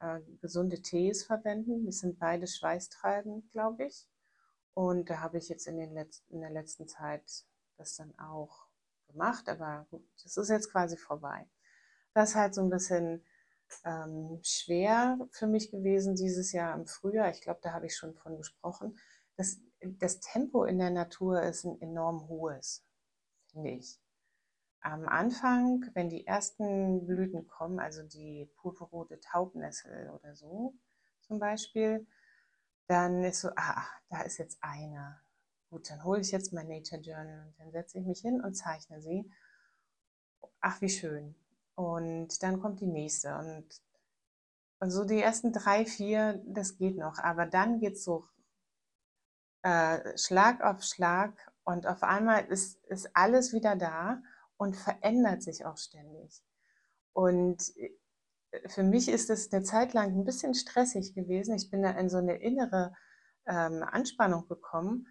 äh, 0.01 0.21
gesunde 0.41 0.83
Tees 0.83 1.25
verwenden. 1.25 1.87
Die 1.87 1.93
sind 1.93 2.19
beide 2.19 2.47
schweißtreibend, 2.47 3.51
glaube 3.53 3.85
ich. 3.87 4.09
Und 4.75 5.11
da 5.11 5.21
habe 5.21 5.39
ich 5.39 5.49
jetzt 5.49 5.67
in, 5.67 5.79
den 5.79 5.95
letzten, 5.95 6.35
in 6.35 6.41
der 6.41 6.51
letzten 6.51 6.87
Zeit 6.87 7.45
das 7.77 7.97
dann 7.97 8.17
auch 8.19 8.67
gemacht. 9.09 9.49
Aber 9.49 9.87
gut, 9.91 10.07
das 10.23 10.37
ist 10.37 10.51
jetzt 10.51 10.71
quasi 10.71 10.97
vorbei. 10.97 11.49
Das 12.15 12.31
ist 12.31 12.37
halt 12.37 12.55
so 12.55 12.61
ein 12.61 12.71
bisschen 12.71 13.25
ähm, 13.85 14.41
schwer 14.43 15.19
für 15.31 15.47
mich 15.47 15.71
gewesen 15.71 16.15
dieses 16.17 16.53
Jahr 16.53 16.75
im 16.75 16.87
Frühjahr. 16.87 17.31
Ich 17.31 17.41
glaube, 17.41 17.61
da 17.63 17.73
habe 17.73 17.87
ich 17.87 17.97
schon 17.97 18.15
von 18.15 18.37
gesprochen. 18.37 18.99
Das, 19.37 19.61
das 19.81 20.21
Tempo 20.21 20.65
in 20.65 20.79
der 20.79 20.91
Natur 20.91 21.43
ist 21.43 21.65
ein 21.65 21.81
enorm 21.81 22.29
hohes, 22.29 22.85
finde 23.47 23.71
ich. 23.71 23.99
Am 24.83 25.07
Anfang, 25.09 25.91
wenn 25.95 26.09
die 26.09 26.27
ersten 26.27 27.07
Blüten 27.07 27.47
kommen, 27.47 27.81
also 27.81 28.03
die 28.03 28.51
purpurrote 28.57 29.21
Taubnessel 29.21 30.11
oder 30.11 30.35
so 30.35 30.75
zum 31.21 31.39
Beispiel, 31.39 32.07
dann 32.87 33.23
ist 33.23 33.43
so, 33.43 33.51
ah, 33.57 33.85
da 34.09 34.23
ist 34.23 34.39
jetzt 34.39 34.59
eine. 34.63 35.21
Gut, 35.69 35.89
dann 35.91 36.03
hole 36.03 36.21
ich 36.21 36.33
jetzt 36.33 36.53
mein 36.53 36.67
Nature 36.67 37.01
Journal 37.01 37.47
und 37.47 37.59
dann 37.59 37.71
setze 37.71 37.99
ich 37.99 38.05
mich 38.05 38.21
hin 38.21 38.41
und 38.41 38.55
zeichne 38.55 39.01
sie. 39.01 39.31
Ach, 40.61 40.81
wie 40.81 40.89
schön. 40.89 41.35
Und 41.81 42.43
dann 42.43 42.61
kommt 42.61 42.81
die 42.83 42.87
nächste. 42.87 43.35
Und, 43.39 43.67
so 44.91 45.05
die 45.05 45.21
ersten 45.21 45.51
drei, 45.53 45.87
vier, 45.87 46.43
das 46.47 46.77
geht 46.77 46.99
noch. 46.99 47.19
Aber 47.19 47.47
dann 47.47 47.81
geht 47.81 47.95
es 47.95 48.05
so 48.05 48.27
äh, 49.63 50.17
Schlag 50.19 50.63
auf 50.63 50.83
Schlag 50.83 51.33
und 51.65 51.87
auf 51.87 52.03
einmal 52.03 52.45
ist, 52.47 52.83
ist 52.85 53.11
alles 53.15 53.55
wieder 53.55 53.77
da 53.77 54.23
und 54.59 54.77
verändert 54.77 55.43
sich 55.43 55.65
auch 55.65 55.79
ständig. 55.79 56.43
Und 57.15 57.63
äh, 57.77 58.69
für 58.69 58.83
mich 58.83 59.09
ist 59.09 59.31
es 59.31 59.51
eine 59.51 59.63
Zeit 59.63 59.95
lang 59.95 60.13
ein 60.13 60.25
bisschen 60.25 60.55
stressig 60.55 61.15
gewesen. 61.15 61.55
Ich 61.55 61.71
bin 61.71 61.83
da 61.83 61.93
in 61.93 62.11
so 62.11 62.19
eine 62.19 62.37
innere 62.37 62.95
ähm, 63.47 63.83
Anspannung 63.83 64.47
gekommen. 64.49 65.09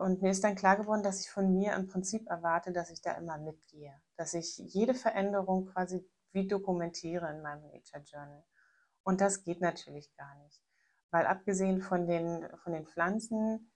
Und 0.00 0.22
mir 0.22 0.30
ist 0.30 0.42
dann 0.44 0.54
klar 0.54 0.78
geworden, 0.78 1.02
dass 1.02 1.20
ich 1.20 1.30
von 1.30 1.52
mir 1.52 1.74
im 1.74 1.86
Prinzip 1.86 2.26
erwarte, 2.26 2.72
dass 2.72 2.90
ich 2.90 3.02
da 3.02 3.12
immer 3.12 3.36
mitgehe. 3.36 3.92
Dass 4.16 4.32
ich 4.32 4.56
jede 4.56 4.94
Veränderung 4.94 5.66
quasi 5.66 6.08
wie 6.32 6.48
dokumentiere 6.48 7.28
in 7.30 7.42
meinem 7.42 7.64
Nature 7.64 8.02
Journal. 8.06 8.42
Und 9.02 9.20
das 9.20 9.44
geht 9.44 9.60
natürlich 9.60 10.10
gar 10.16 10.34
nicht. 10.42 10.62
Weil 11.10 11.26
abgesehen 11.26 11.82
von 11.82 12.06
den, 12.06 12.48
von 12.62 12.72
den 12.72 12.86
Pflanzen, 12.86 13.70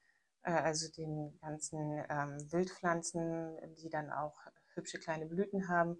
äh, 0.45 0.53
also 0.53 0.91
den 0.93 1.39
ganzen 1.43 2.03
ähm, 2.09 2.51
Wildpflanzen, 2.51 3.59
die 3.77 3.91
dann 3.91 4.11
auch 4.11 4.41
hübsche 4.75 4.99
kleine 4.99 5.27
Blüten 5.27 5.69
haben, 5.69 5.99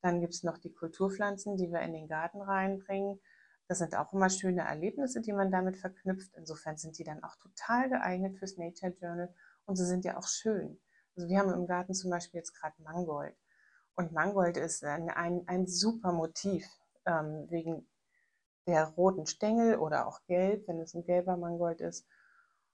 dann 0.00 0.22
gibt 0.22 0.32
es 0.32 0.42
noch 0.42 0.56
die 0.56 0.72
Kulturpflanzen, 0.72 1.58
die 1.58 1.70
wir 1.70 1.80
in 1.80 1.92
den 1.92 2.08
Garten 2.08 2.40
reinbringen. 2.40 3.20
Das 3.68 3.78
sind 3.78 3.94
auch 3.94 4.14
immer 4.14 4.30
schöne 4.30 4.62
Erlebnisse, 4.62 5.20
die 5.20 5.34
man 5.34 5.50
damit 5.50 5.76
verknüpft. 5.76 6.32
Insofern 6.34 6.78
sind 6.78 6.96
die 6.98 7.04
dann 7.04 7.22
auch 7.22 7.36
total 7.36 7.90
geeignet 7.90 8.38
fürs 8.38 8.56
Nature 8.56 8.92
Journal 8.92 9.34
und 9.66 9.76
sie 9.76 9.86
sind 9.86 10.04
ja 10.04 10.16
auch 10.16 10.26
schön. 10.26 10.80
Also 11.16 11.28
wir 11.28 11.38
haben 11.38 11.52
im 11.52 11.66
Garten 11.66 11.94
zum 11.94 12.10
Beispiel 12.10 12.38
jetzt 12.38 12.54
gerade 12.54 12.80
Mangold. 12.82 13.36
Und 13.94 14.12
Mangold 14.12 14.56
ist 14.56 14.84
ein, 14.84 15.08
ein, 15.10 15.42
ein 15.46 15.66
super 15.66 16.12
Motiv 16.12 16.66
ähm, 17.06 17.46
wegen 17.50 17.88
der 18.66 18.84
roten 18.88 19.26
Stängel 19.26 19.76
oder 19.76 20.06
auch 20.06 20.24
gelb, 20.26 20.66
wenn 20.68 20.80
es 20.80 20.94
ein 20.94 21.04
gelber 21.04 21.36
Mangold 21.36 21.80
ist. 21.80 22.06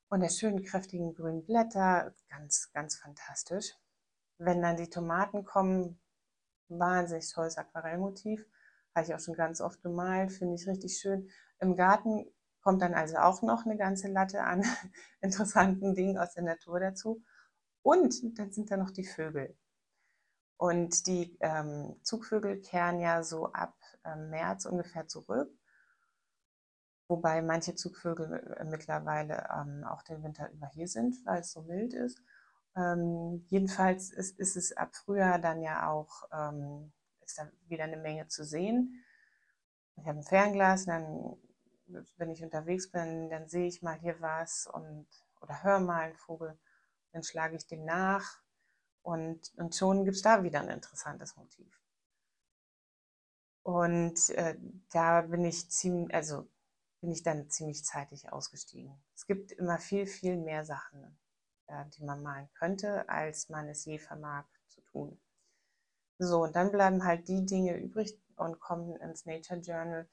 Und 0.08 0.20
der 0.20 0.30
schönen 0.30 0.62
kräftigen 0.62 1.14
grünen 1.14 1.44
Blätter, 1.44 2.14
ganz, 2.28 2.70
ganz 2.72 2.96
fantastisch. 2.96 3.75
Wenn 4.38 4.61
dann 4.61 4.76
die 4.76 4.90
Tomaten 4.90 5.44
kommen, 5.44 6.00
wahnsinnig 6.68 7.30
tolles 7.32 7.56
Aquarellmotiv. 7.56 8.44
Habe 8.94 9.06
ich 9.06 9.14
auch 9.14 9.20
schon 9.20 9.34
ganz 9.34 9.61
oft 9.61 9.82
gemalt, 9.82 10.32
finde 10.32 10.54
ich 10.56 10.66
richtig 10.66 10.99
schön. 10.99 11.30
Im 11.61 11.76
Garten 11.76 12.26
kommt 12.62 12.83
dann 12.83 12.95
also 12.95 13.16
auch 13.16 13.42
noch 13.42 13.66
eine 13.66 13.76
ganze 13.76 14.09
Latte 14.09 14.42
an 14.42 14.64
interessanten 15.21 15.95
Dingen 15.95 16.19
aus 16.19 16.35
der 16.35 16.45
Natur 16.45 16.81
dazu. 16.81 17.23
Und 17.83 18.38
dann 18.38 18.52
sind 18.52 18.71
da 18.71 18.76
noch 18.76 18.90
die 18.90 19.04
Vögel. 19.04 19.57
Und 20.57 21.07
die 21.09 21.37
ähm, 21.40 21.97
Zugvögel 22.02 22.61
kehren 22.61 23.00
ja 23.00 23.25
so 23.25 23.52
ab 23.52 23.75
äh, 24.04 24.14
März 24.14 24.64
ungefähr 24.64 25.09
zurück. 25.09 25.50
Wobei 27.09 27.42
manche 27.42 27.75
Zugvögel 27.75 28.57
äh, 28.59 28.64
mittlerweile 28.64 29.49
ähm, 29.52 29.85
auch 29.85 30.02
den 30.02 30.23
Winter 30.23 30.50
über 30.52 30.69
hier 30.69 30.87
sind, 30.87 31.16
weil 31.26 31.40
es 31.40 31.52
so 31.52 31.62
mild 31.62 31.92
ist. 31.95 32.23
Ähm, 32.76 33.45
jedenfalls 33.49 34.11
ist, 34.11 34.38
ist, 34.38 34.57
es 34.57 34.76
ab 34.76 34.95
Frühjahr 34.95 35.38
dann 35.38 35.62
ja 35.62 35.90
auch, 35.90 36.23
ähm, 36.33 36.92
ist 37.25 37.38
da 37.38 37.50
wieder 37.66 37.85
eine 37.85 37.99
Menge 37.99 38.28
zu 38.28 38.45
sehen. 38.45 39.04
Ich 39.97 40.07
habe 40.07 40.21
ein 40.21 40.25
Fernglas, 40.25 40.87
dann, 40.87 41.37
wenn 42.16 42.30
ich 42.30 42.42
unterwegs 42.42 42.90
bin, 42.90 43.30
dann 43.30 43.49
sehe 43.49 43.66
ich 43.66 43.82
mal 43.82 43.99
hier 43.99 44.20
was 44.20 44.66
und 44.66 45.06
oder 45.40 45.62
höre 45.62 45.80
mal 45.80 46.02
einen 46.02 46.16
Vogel, 46.16 46.58
dann 47.12 47.22
schlage 47.22 47.56
ich 47.56 47.66
den 47.66 47.84
nach 47.84 48.40
und, 49.02 49.52
und 49.56 49.75
schon 49.75 50.04
gibt 50.04 50.16
es 50.16 50.22
da 50.22 50.42
wieder 50.42 50.61
ein 50.61 50.68
interessantes 50.68 51.37
Motiv. 51.37 51.80
Und 53.64 54.30
äh, 54.30 54.56
da 54.92 55.22
bin 55.22 55.44
ich 55.44 55.70
ziemlich, 55.70 56.14
also 56.14 56.49
bin 57.00 57.11
ich 57.11 57.22
dann 57.22 57.50
ziemlich 57.50 57.84
zeitig 57.84 58.32
ausgestiegen. 58.32 59.02
Es 59.14 59.26
gibt 59.26 59.52
immer 59.52 59.78
viel, 59.78 60.06
viel 60.06 60.37
mehr 60.37 60.64
Sachen 60.64 61.16
äh, 61.72 61.84
die 61.96 62.04
man 62.04 62.22
malen 62.22 62.49
könnte, 62.54 63.08
als 63.08 63.49
man 63.49 63.68
es 63.68 63.84
je 63.84 63.99
vermag 63.99 64.44
zu 64.68 64.80
tun. 64.82 65.18
So, 66.18 66.44
und 66.44 66.54
dann 66.54 66.70
bleiben 66.70 67.04
halt 67.04 67.28
die 67.28 67.44
Dinge 67.44 67.76
übrig 67.76 68.18
und 68.37 68.61
kommen 68.61 68.96
ins 68.96 69.26
Nature 69.26 69.61
Journal, 69.61 70.08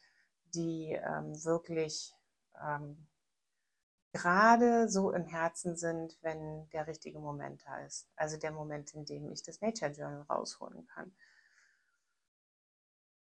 die 0.56 0.92
ähm, 0.92 1.44
wirklich 1.44 2.14
ähm, 2.62 3.08
gerade 4.14 4.90
so 4.90 5.12
im 5.12 5.26
Herzen 5.26 5.76
sind, 5.76 6.18
wenn 6.22 6.70
der 6.72 6.88
richtige 6.88 7.20
Moment 7.20 7.64
da 7.66 7.80
ist. 7.86 8.08
Also 8.16 8.38
der 8.38 8.52
Moment, 8.52 8.94
in 8.94 9.06
dem 9.06 9.30
ich 9.32 9.44
das 9.44 9.62
Nature 9.62 9.92
Journal 9.92 10.22
rausholen 10.24 10.86
kann. 10.88 11.14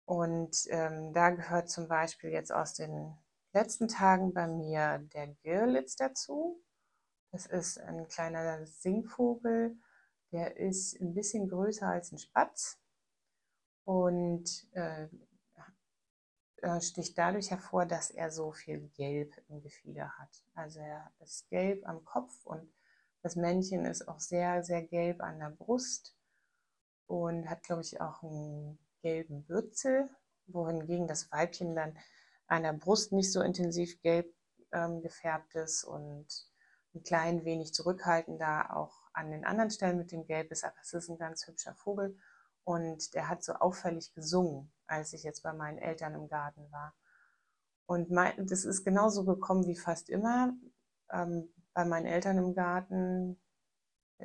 Und 0.06 0.68
ähm, 0.70 1.14
da 1.14 1.30
gehört 1.30 1.70
zum 1.70 1.88
Beispiel 1.88 2.32
jetzt 2.32 2.52
aus 2.52 2.74
den 2.74 3.16
letzten 3.54 3.88
Tagen 3.88 4.34
bei 4.34 4.48
mir 4.48 5.00
der 5.14 5.28
Girlitz 5.44 5.96
dazu. 5.96 6.62
Das 7.32 7.46
ist 7.46 7.80
ein 7.80 8.08
kleiner 8.08 8.66
Singvogel, 8.66 9.78
der 10.32 10.58
ist 10.58 11.00
ein 11.00 11.14
bisschen 11.14 11.48
größer 11.48 11.88
als 11.88 12.12
ein 12.12 12.20
Spatz 12.20 12.80
und 13.86 14.68
äh, 14.74 15.08
sticht 16.82 17.18
dadurch 17.18 17.52
hervor, 17.52 17.86
dass 17.86 18.10
er 18.10 18.32
so 18.32 18.52
viel 18.52 18.90
Gelb 18.96 19.34
im 19.50 19.62
Gefieder 19.62 20.18
hat. 20.18 20.30
Also 20.56 20.80
er 20.80 21.12
ist 21.20 21.50
gelb 21.50 21.88
am 21.88 22.04
Kopf 22.06 22.34
und 22.46 22.72
das 23.22 23.36
Männchen 23.36 23.86
ist 23.86 24.08
auch 24.08 24.20
sehr, 24.20 24.64
sehr 24.64 24.84
gelb 24.84 25.22
an 25.22 25.40
der 25.40 25.50
Brust 25.50 26.16
und 27.08 27.50
hat, 27.50 27.64
glaube 27.64 27.82
ich, 27.82 28.00
auch 28.02 28.24
einen 28.24 28.80
gelben 29.02 29.44
Bürzel, 29.46 30.10
wohingegen 30.48 31.08
das 31.08 31.32
Weibchen 31.32 31.76
dann 31.76 31.98
an 32.48 32.64
der 32.64 32.74
Brust 32.74 33.12
nicht 33.12 33.32
so 33.32 33.42
intensiv 33.42 34.02
gelb 34.02 34.34
ähm, 34.72 35.02
gefärbt 35.02 35.56
ist 35.56 35.84
und 35.84 36.28
ein 36.94 37.04
klein 37.04 37.46
wenig 37.46 37.74
zurückhaltender 37.74 38.76
auch 38.76 38.94
an 39.14 39.32
den 39.32 39.46
anderen 39.46 39.72
Stellen 39.72 39.98
mit 39.98 40.12
dem 40.12 40.26
Gelb 40.26 40.52
ist, 40.52 40.64
aber 40.64 40.76
es 40.82 40.94
ist 40.94 41.10
ein 41.10 41.18
ganz 41.18 41.48
hübscher 41.48 41.76
Vogel 41.76 42.18
und 42.64 43.14
der 43.14 43.30
hat 43.30 43.44
so 43.44 43.54
auffällig 43.54 44.14
gesungen, 44.14 44.72
als 44.94 45.14
ich 45.14 45.24
jetzt 45.24 45.44
bei 45.44 45.54
meinen 45.54 45.78
Eltern 45.78 46.16
im 46.16 46.28
Garten 46.28 46.72
war. 46.72 46.94
Und 47.86 48.12
mein, 48.12 48.48
das 48.48 48.66
ist 48.66 48.84
genauso 48.84 49.26
gekommen 49.26 49.68
wie 49.68 49.76
fast 49.76 50.10
immer 50.10 50.54
ähm, 51.12 51.54
bei 51.74 51.86
meinen 51.86 52.06
Eltern 52.06 52.38
im 52.38 52.54
Garten, 52.54 53.40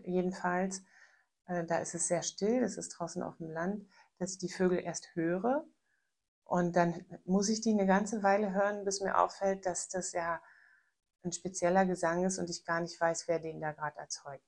jedenfalls. 0.04 0.82
Äh, 1.46 1.64
da 1.64 1.78
ist 1.78 1.94
es 1.94 2.08
sehr 2.08 2.22
still, 2.22 2.62
es 2.62 2.76
ist 2.76 2.90
draußen 2.90 3.22
auf 3.22 3.36
dem 3.38 3.50
Land, 3.50 3.86
dass 4.18 4.32
ich 4.32 4.38
die 4.38 4.50
Vögel 4.50 4.78
erst 4.78 5.14
höre 5.14 5.66
und 6.48 6.76
dann 6.76 7.04
muss 7.26 7.50
ich 7.50 7.60
die 7.60 7.72
eine 7.72 7.86
ganze 7.86 8.22
Weile 8.22 8.54
hören, 8.54 8.86
bis 8.86 9.02
mir 9.02 9.18
auffällt, 9.18 9.66
dass 9.66 9.88
das 9.88 10.12
ja 10.12 10.40
ein 11.22 11.30
spezieller 11.30 11.84
Gesang 11.84 12.24
ist 12.24 12.38
und 12.38 12.48
ich 12.48 12.64
gar 12.64 12.80
nicht 12.80 12.98
weiß, 12.98 13.28
wer 13.28 13.38
den 13.38 13.60
da 13.60 13.72
gerade 13.72 13.98
erzeugt. 13.98 14.46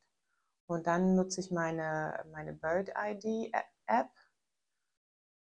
Und 0.67 0.87
dann 0.87 1.15
nutze 1.15 1.41
ich 1.41 1.51
meine, 1.51 2.25
meine 2.33 2.55
Bird 2.55 2.91
ID 2.97 3.53
App, 3.87 4.09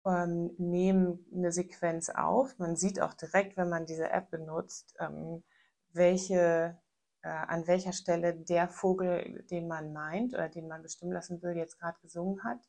ähm, 0.05 0.51
nehme 0.57 1.19
eine 1.33 1.51
Sequenz 1.51 2.09
auf. 2.09 2.57
Man 2.59 2.75
sieht 2.75 3.01
auch 3.01 3.13
direkt, 3.13 3.57
wenn 3.57 3.69
man 3.69 3.85
diese 3.85 4.09
App 4.09 4.29
benutzt, 4.29 4.95
ähm, 4.99 5.43
welche, 5.93 6.77
äh, 7.21 7.29
an 7.29 7.67
welcher 7.67 7.93
Stelle 7.93 8.35
der 8.35 8.67
Vogel, 8.69 9.45
den 9.49 9.67
man 9.67 9.93
meint 9.93 10.33
oder 10.33 10.49
den 10.49 10.67
man 10.67 10.81
bestimmen 10.81 11.13
lassen 11.13 11.41
will, 11.41 11.55
jetzt 11.55 11.79
gerade 11.79 11.99
gesungen 12.01 12.43
hat, 12.43 12.59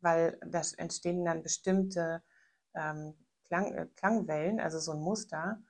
weil 0.00 0.38
da 0.46 0.62
entstehen 0.78 1.24
dann 1.24 1.42
bestimmte 1.42 2.22
ähm, 2.74 3.14
Klang, 3.44 3.74
äh, 3.74 3.86
Klangwellen, 3.96 4.60
also 4.60 4.78
so 4.78 4.92
ein 4.92 5.00
Muster. 5.00 5.62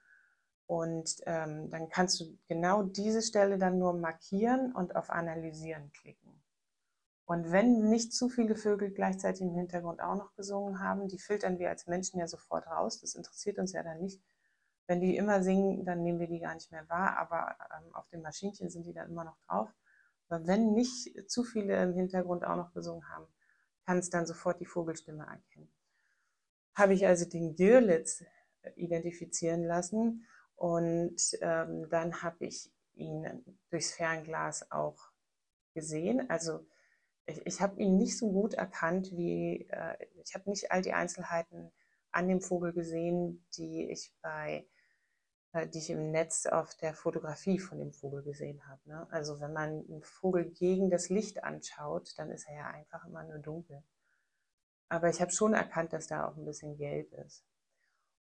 Und 0.66 1.16
ähm, 1.26 1.68
dann 1.70 1.88
kannst 1.90 2.20
du 2.20 2.38
genau 2.48 2.82
diese 2.82 3.20
Stelle 3.20 3.58
dann 3.58 3.78
nur 3.78 3.92
markieren 3.92 4.72
und 4.72 4.96
auf 4.96 5.10
Analysieren 5.10 5.90
klicken. 5.92 6.41
Und 7.24 7.52
wenn 7.52 7.88
nicht 7.88 8.12
zu 8.12 8.28
viele 8.28 8.56
Vögel 8.56 8.90
gleichzeitig 8.90 9.42
im 9.42 9.54
Hintergrund 9.54 10.00
auch 10.02 10.16
noch 10.16 10.34
gesungen 10.34 10.80
haben, 10.80 11.08
die 11.08 11.18
filtern 11.18 11.58
wir 11.58 11.70
als 11.70 11.86
Menschen 11.86 12.18
ja 12.18 12.26
sofort 12.26 12.66
raus. 12.66 13.00
Das 13.00 13.14
interessiert 13.14 13.58
uns 13.58 13.72
ja 13.72 13.82
dann 13.82 14.00
nicht. 14.00 14.20
Wenn 14.86 15.00
die 15.00 15.16
immer 15.16 15.42
singen, 15.42 15.84
dann 15.84 16.02
nehmen 16.02 16.18
wir 16.18 16.26
die 16.26 16.40
gar 16.40 16.54
nicht 16.54 16.72
mehr 16.72 16.88
wahr, 16.88 17.16
aber 17.16 17.56
ähm, 17.78 17.94
auf 17.94 18.08
dem 18.08 18.22
Maschinchen 18.22 18.68
sind 18.68 18.84
die 18.84 18.92
dann 18.92 19.08
immer 19.08 19.24
noch 19.24 19.38
drauf. 19.46 19.72
Aber 20.28 20.46
wenn 20.46 20.72
nicht 20.72 21.30
zu 21.30 21.44
viele 21.44 21.80
im 21.82 21.94
Hintergrund 21.94 22.44
auch 22.44 22.56
noch 22.56 22.72
gesungen 22.72 23.08
haben, 23.08 23.26
kann 23.86 23.98
es 23.98 24.10
dann 24.10 24.26
sofort 24.26 24.60
die 24.60 24.66
Vogelstimme 24.66 25.24
erkennen. 25.24 25.72
habe 26.74 26.94
ich 26.94 27.06
also 27.06 27.24
den 27.24 27.54
Girlitz 27.54 28.24
identifizieren 28.76 29.64
lassen 29.64 30.26
und 30.56 31.16
ähm, 31.40 31.88
dann 31.90 32.22
habe 32.22 32.46
ich 32.46 32.72
ihn 32.94 33.44
durchs 33.70 33.92
Fernglas 33.92 34.70
auch 34.70 34.98
gesehen. 35.74 36.28
Also 36.30 36.64
ich, 37.32 37.46
ich 37.46 37.60
habe 37.60 37.80
ihn 37.80 37.96
nicht 37.96 38.18
so 38.18 38.30
gut 38.30 38.54
erkannt, 38.54 39.10
wie 39.12 39.66
äh, 39.70 39.96
ich 40.24 40.34
habe 40.34 40.48
nicht 40.50 40.70
all 40.72 40.82
die 40.82 40.92
Einzelheiten 40.92 41.72
an 42.10 42.28
dem 42.28 42.40
Vogel 42.40 42.72
gesehen, 42.72 43.44
die 43.56 43.90
ich 43.90 44.12
bei 44.22 44.66
äh, 45.52 45.68
die 45.68 45.78
ich 45.78 45.90
im 45.90 46.10
Netz 46.10 46.46
auf 46.46 46.74
der 46.76 46.94
Fotografie 46.94 47.58
von 47.58 47.78
dem 47.78 47.92
Vogel 47.92 48.22
gesehen 48.22 48.66
habe. 48.66 48.80
Ne? 48.86 49.06
Also 49.10 49.40
wenn 49.40 49.52
man 49.52 49.84
einen 49.86 50.02
Vogel 50.02 50.46
gegen 50.50 50.90
das 50.90 51.08
Licht 51.08 51.44
anschaut, 51.44 52.14
dann 52.16 52.30
ist 52.30 52.48
er 52.48 52.56
ja 52.56 52.66
einfach 52.68 53.06
immer 53.06 53.22
nur 53.24 53.38
dunkel. 53.38 53.82
Aber 54.88 55.08
ich 55.08 55.20
habe 55.20 55.30
schon 55.30 55.54
erkannt, 55.54 55.92
dass 55.92 56.06
da 56.06 56.26
auch 56.26 56.36
ein 56.36 56.44
bisschen 56.44 56.76
gelb 56.76 57.12
ist. 57.14 57.44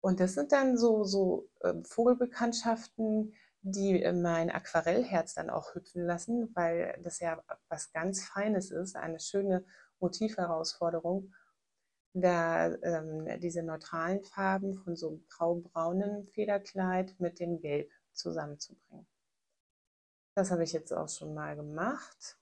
Und 0.01 0.19
das 0.19 0.33
sind 0.33 0.51
dann 0.51 0.77
so, 0.77 1.03
so 1.03 1.49
äh, 1.61 1.73
Vogelbekanntschaften, 1.83 3.33
die 3.61 4.09
mein 4.13 4.49
Aquarellherz 4.49 5.33
dann 5.33 5.49
auch 5.49 5.75
hüpfen 5.75 6.05
lassen, 6.05 6.49
weil 6.55 6.97
das 7.03 7.19
ja 7.19 7.43
was 7.67 7.91
ganz 7.91 8.23
Feines 8.25 8.71
ist, 8.71 8.95
eine 8.95 9.19
schöne 9.19 9.65
Motivherausforderung, 9.99 11.33
da 12.13 12.73
ähm, 12.83 13.39
diese 13.39 13.63
neutralen 13.63 14.23
Farben 14.23 14.75
von 14.75 14.95
so 14.95 15.21
grau-braunen 15.29 16.27
Federkleid 16.27 17.19
mit 17.19 17.39
dem 17.39 17.59
Gelb 17.59 17.91
zusammenzubringen. 18.13 19.07
Das 20.35 20.51
habe 20.51 20.63
ich 20.63 20.73
jetzt 20.73 20.93
auch 20.93 21.09
schon 21.09 21.33
mal 21.33 21.55
gemacht. 21.55 22.37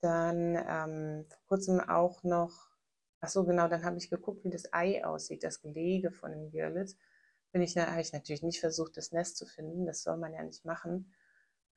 Dann 0.00 0.56
ähm, 0.56 1.26
vor 1.28 1.46
kurzem 1.48 1.80
auch 1.80 2.22
noch, 2.22 2.70
ach 3.20 3.28
so 3.28 3.44
genau, 3.44 3.66
dann 3.66 3.84
habe 3.84 3.96
ich 3.96 4.10
geguckt, 4.10 4.44
wie 4.44 4.50
das 4.50 4.72
Ei 4.72 5.04
aussieht, 5.04 5.42
das 5.42 5.60
Gelege 5.62 6.12
von 6.12 6.32
dem 6.32 6.50
Girlitz 6.50 6.96
bin 7.52 7.62
ich, 7.62 7.76
habe 7.76 8.00
ich 8.00 8.12
natürlich 8.12 8.42
nicht 8.42 8.60
versucht, 8.60 8.96
das 8.96 9.12
Nest 9.12 9.36
zu 9.36 9.46
finden. 9.46 9.86
Das 9.86 10.02
soll 10.02 10.16
man 10.16 10.32
ja 10.32 10.42
nicht 10.42 10.64
machen, 10.64 11.12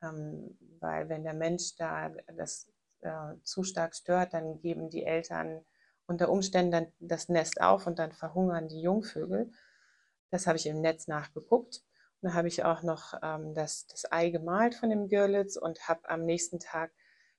ähm, 0.01 0.57
weil 0.79 1.09
wenn 1.09 1.23
der 1.23 1.33
Mensch 1.33 1.75
da 1.77 2.09
das 2.35 2.67
äh, 3.01 3.35
zu 3.43 3.63
stark 3.63 3.95
stört, 3.95 4.33
dann 4.33 4.59
geben 4.59 4.89
die 4.89 5.05
Eltern 5.05 5.65
unter 6.05 6.29
Umständen 6.29 6.71
dann 6.71 6.87
das 6.99 7.29
Nest 7.29 7.61
auf 7.61 7.87
und 7.87 7.99
dann 7.99 8.11
verhungern 8.11 8.67
die 8.67 8.81
Jungvögel. 8.81 9.51
Das 10.31 10.47
habe 10.47 10.57
ich 10.57 10.65
im 10.65 10.81
Netz 10.81 11.07
nachgeguckt. 11.07 11.83
Und 12.21 12.29
dann 12.29 12.33
habe 12.33 12.47
ich 12.47 12.63
auch 12.63 12.83
noch 12.83 13.13
ähm, 13.21 13.53
das, 13.53 13.87
das 13.87 14.11
Ei 14.11 14.29
gemalt 14.29 14.75
von 14.75 14.89
dem 14.89 15.07
Görlitz 15.07 15.55
und 15.55 15.87
habe 15.87 16.09
am 16.09 16.25
nächsten 16.25 16.59
Tag 16.59 16.91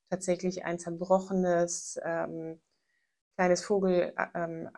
tatsächlich 0.08 0.64
ein 0.64 0.78
zerbrochenes 0.78 2.00
ähm, 2.02 2.60
kleines 3.36 3.64
Vogelei 3.64 4.12
ähm, 4.34 4.70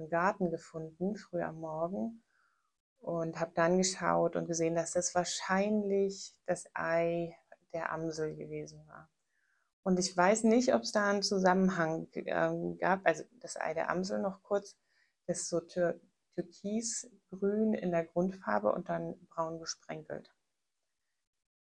im 0.00 0.08
Garten 0.08 0.50
gefunden, 0.50 1.16
früh 1.16 1.42
am 1.42 1.60
Morgen 1.60 2.22
und 3.02 3.40
habe 3.40 3.50
dann 3.54 3.78
geschaut 3.78 4.36
und 4.36 4.46
gesehen, 4.46 4.76
dass 4.76 4.92
das 4.92 5.14
wahrscheinlich 5.14 6.34
das 6.46 6.70
Ei 6.74 7.36
der 7.72 7.92
Amsel 7.92 8.36
gewesen 8.36 8.86
war. 8.86 9.10
Und 9.82 9.98
ich 9.98 10.16
weiß 10.16 10.44
nicht, 10.44 10.72
ob 10.72 10.82
es 10.82 10.92
da 10.92 11.10
einen 11.10 11.22
Zusammenhang 11.22 12.06
äh, 12.14 12.76
gab. 12.76 13.04
Also 13.04 13.24
das 13.40 13.60
Ei 13.60 13.74
der 13.74 13.90
Amsel 13.90 14.20
noch 14.20 14.42
kurz, 14.42 14.76
das 15.26 15.40
ist 15.40 15.48
so 15.48 15.60
tür 15.60 16.00
türkisgrün 16.34 17.74
in 17.74 17.90
der 17.90 18.06
Grundfarbe 18.06 18.72
und 18.72 18.88
dann 18.88 19.18
braun 19.26 19.58
gesprenkelt. 19.58 20.32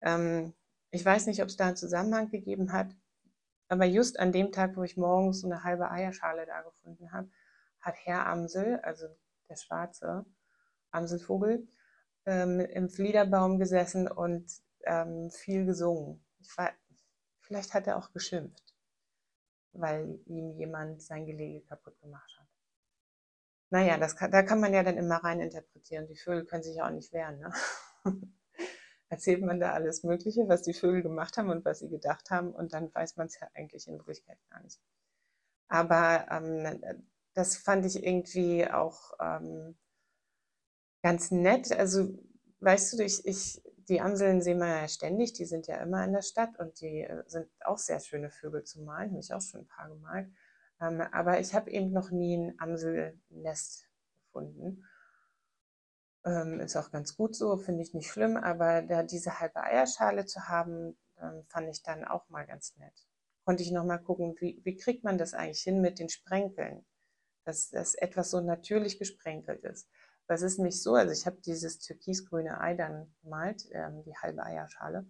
Ähm, 0.01 0.53
ich 0.91 1.05
weiß 1.05 1.27
nicht, 1.27 1.41
ob 1.41 1.47
es 1.47 1.55
da 1.55 1.67
einen 1.67 1.77
Zusammenhang 1.77 2.29
gegeben 2.29 2.73
hat, 2.73 2.93
aber 3.69 3.85
just 3.85 4.19
an 4.19 4.33
dem 4.33 4.51
Tag, 4.51 4.75
wo 4.75 4.83
ich 4.83 4.97
morgens 4.97 5.41
so 5.41 5.47
eine 5.47 5.63
halbe 5.63 5.89
Eierschale 5.91 6.45
da 6.45 6.61
gefunden 6.63 7.13
habe, 7.13 7.29
hat 7.79 7.95
Herr 8.03 8.27
Amsel, 8.27 8.79
also 8.81 9.07
der 9.47 9.55
Schwarze, 9.55 10.25
Amselvogel, 10.91 11.67
ähm, 12.25 12.59
im 12.59 12.89
Fliederbaum 12.89 13.59
gesessen 13.59 14.07
und 14.07 14.45
ähm, 14.85 15.29
viel 15.31 15.65
gesungen. 15.65 16.23
War, 16.55 16.71
vielleicht 17.41 17.73
hat 17.73 17.87
er 17.87 17.97
auch 17.97 18.11
geschimpft, 18.11 18.75
weil 19.73 20.19
ihm 20.25 20.51
jemand 20.57 21.01
sein 21.01 21.25
Gelege 21.25 21.65
kaputt 21.65 21.99
gemacht 22.01 22.35
hat. 22.39 22.47
Naja, 23.71 23.97
das 23.97 24.15
kann, 24.15 24.31
da 24.31 24.41
kann 24.41 24.59
man 24.59 24.73
ja 24.73 24.83
dann 24.83 24.97
immer 24.97 25.17
rein 25.17 25.39
interpretieren. 25.39 26.07
Die 26.07 26.17
Vögel 26.17 26.45
können 26.45 26.63
sich 26.63 26.81
auch 26.81 26.89
nicht 26.89 27.13
wehren. 27.13 27.39
Ne? 27.39 27.53
Erzählt 29.09 29.41
man 29.41 29.59
da 29.59 29.73
alles 29.73 30.03
Mögliche, 30.03 30.47
was 30.47 30.63
die 30.63 30.73
Vögel 30.73 31.03
gemacht 31.03 31.37
haben 31.37 31.49
und 31.49 31.65
was 31.65 31.79
sie 31.79 31.89
gedacht 31.89 32.29
haben, 32.29 32.51
und 32.51 32.73
dann 32.73 32.93
weiß 32.93 33.17
man 33.17 33.27
es 33.27 33.39
ja 33.39 33.47
eigentlich 33.53 33.87
in 33.87 33.97
Wirklichkeit 33.97 34.37
gar 34.49 34.61
nicht. 34.61 34.79
Aber 35.67 36.27
ähm, 36.31 36.81
das 37.33 37.57
fand 37.57 37.85
ich 37.85 38.03
irgendwie 38.03 38.69
auch 38.69 39.13
ähm, 39.19 39.77
Ganz 41.01 41.31
nett. 41.31 41.71
Also, 41.71 42.17
weißt 42.59 42.93
du, 42.93 43.03
ich, 43.03 43.25
ich, 43.25 43.61
die 43.87 44.01
Amseln 44.01 44.41
sehen 44.41 44.59
wir 44.59 44.67
ja 44.67 44.87
ständig, 44.87 45.33
die 45.33 45.45
sind 45.45 45.67
ja 45.67 45.77
immer 45.77 46.03
in 46.03 46.13
der 46.13 46.21
Stadt 46.21 46.59
und 46.59 46.79
die 46.81 47.01
äh, 47.01 47.23
sind 47.27 47.47
auch 47.65 47.77
sehr 47.77 47.99
schöne 47.99 48.29
Vögel 48.29 48.63
zu 48.63 48.81
malen, 48.81 49.11
habe 49.11 49.19
ich 49.19 49.33
auch 49.33 49.41
schon 49.41 49.61
ein 49.61 49.67
paar 49.67 49.89
gemalt. 49.89 50.29
Ähm, 50.81 51.01
aber 51.01 51.39
ich 51.39 51.53
habe 51.53 51.71
eben 51.71 51.91
noch 51.91 52.11
nie 52.11 52.37
ein 52.37 52.55
Amselnest 52.59 53.87
gefunden. 54.25 54.85
Ähm, 56.25 56.59
ist 56.59 56.75
auch 56.75 56.91
ganz 56.91 57.15
gut 57.15 57.35
so, 57.35 57.57
finde 57.57 57.81
ich 57.81 57.93
nicht 57.93 58.11
schlimm, 58.11 58.35
aber 58.37 58.81
da 58.81 59.03
diese 59.03 59.39
halbe 59.39 59.61
Eierschale 59.63 60.25
zu 60.25 60.47
haben, 60.47 60.97
ähm, 61.21 61.43
fand 61.47 61.69
ich 61.69 61.81
dann 61.81 62.03
auch 62.03 62.27
mal 62.29 62.45
ganz 62.45 62.75
nett. 62.77 63.07
Konnte 63.45 63.63
ich 63.63 63.71
noch 63.71 63.85
mal 63.85 63.97
gucken, 63.97 64.35
wie, 64.39 64.61
wie 64.63 64.75
kriegt 64.75 65.03
man 65.03 65.17
das 65.17 65.33
eigentlich 65.33 65.61
hin 65.61 65.81
mit 65.81 65.97
den 65.97 66.09
Sprenkeln, 66.09 66.85
dass 67.45 67.69
das 67.69 67.95
etwas 67.95 68.31
so 68.31 68.41
natürlich 68.41 68.99
gesprenkelt 68.99 69.63
ist. 69.63 69.89
Das 70.29 70.43
ist 70.43 70.59
nämlich 70.59 70.83
so, 70.83 70.93
also 70.93 71.11
ich 71.11 71.25
habe 71.25 71.41
dieses 71.41 71.79
türkisgrüne 71.79 72.61
Ei 72.61 72.75
dann 72.75 73.11
gemalt, 73.23 73.67
ähm, 73.71 74.03
die 74.03 74.15
halbe 74.15 74.43
Eierschale. 74.43 75.07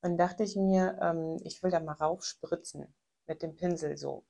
Und 0.00 0.16
dachte 0.16 0.44
ich 0.44 0.56
mir, 0.56 0.98
ähm, 1.02 1.38
ich 1.44 1.62
will 1.62 1.70
da 1.70 1.78
mal 1.78 1.92
raufspritzen 1.92 2.86
mit 3.26 3.42
dem 3.42 3.54
Pinsel 3.54 3.98
so. 3.98 4.24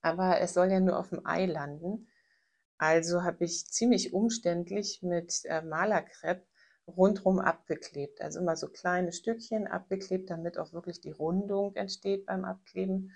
Aber 0.00 0.40
es 0.40 0.54
soll 0.54 0.72
ja 0.72 0.80
nur 0.80 0.98
auf 0.98 1.10
dem 1.10 1.26
Ei 1.26 1.44
landen. 1.44 2.08
Also 2.78 3.22
habe 3.22 3.44
ich 3.44 3.66
ziemlich 3.66 4.14
umständlich 4.14 5.02
mit 5.02 5.42
äh, 5.44 5.60
Malerkrepp 5.60 6.46
rundherum 6.86 7.40
abgeklebt. 7.40 8.22
Also 8.22 8.40
immer 8.40 8.56
so 8.56 8.68
kleine 8.68 9.12
Stückchen 9.12 9.66
abgeklebt, 9.66 10.30
damit 10.30 10.56
auch 10.56 10.72
wirklich 10.72 11.02
die 11.02 11.12
Rundung 11.12 11.76
entsteht 11.76 12.24
beim 12.24 12.46
Abkleben. 12.46 13.12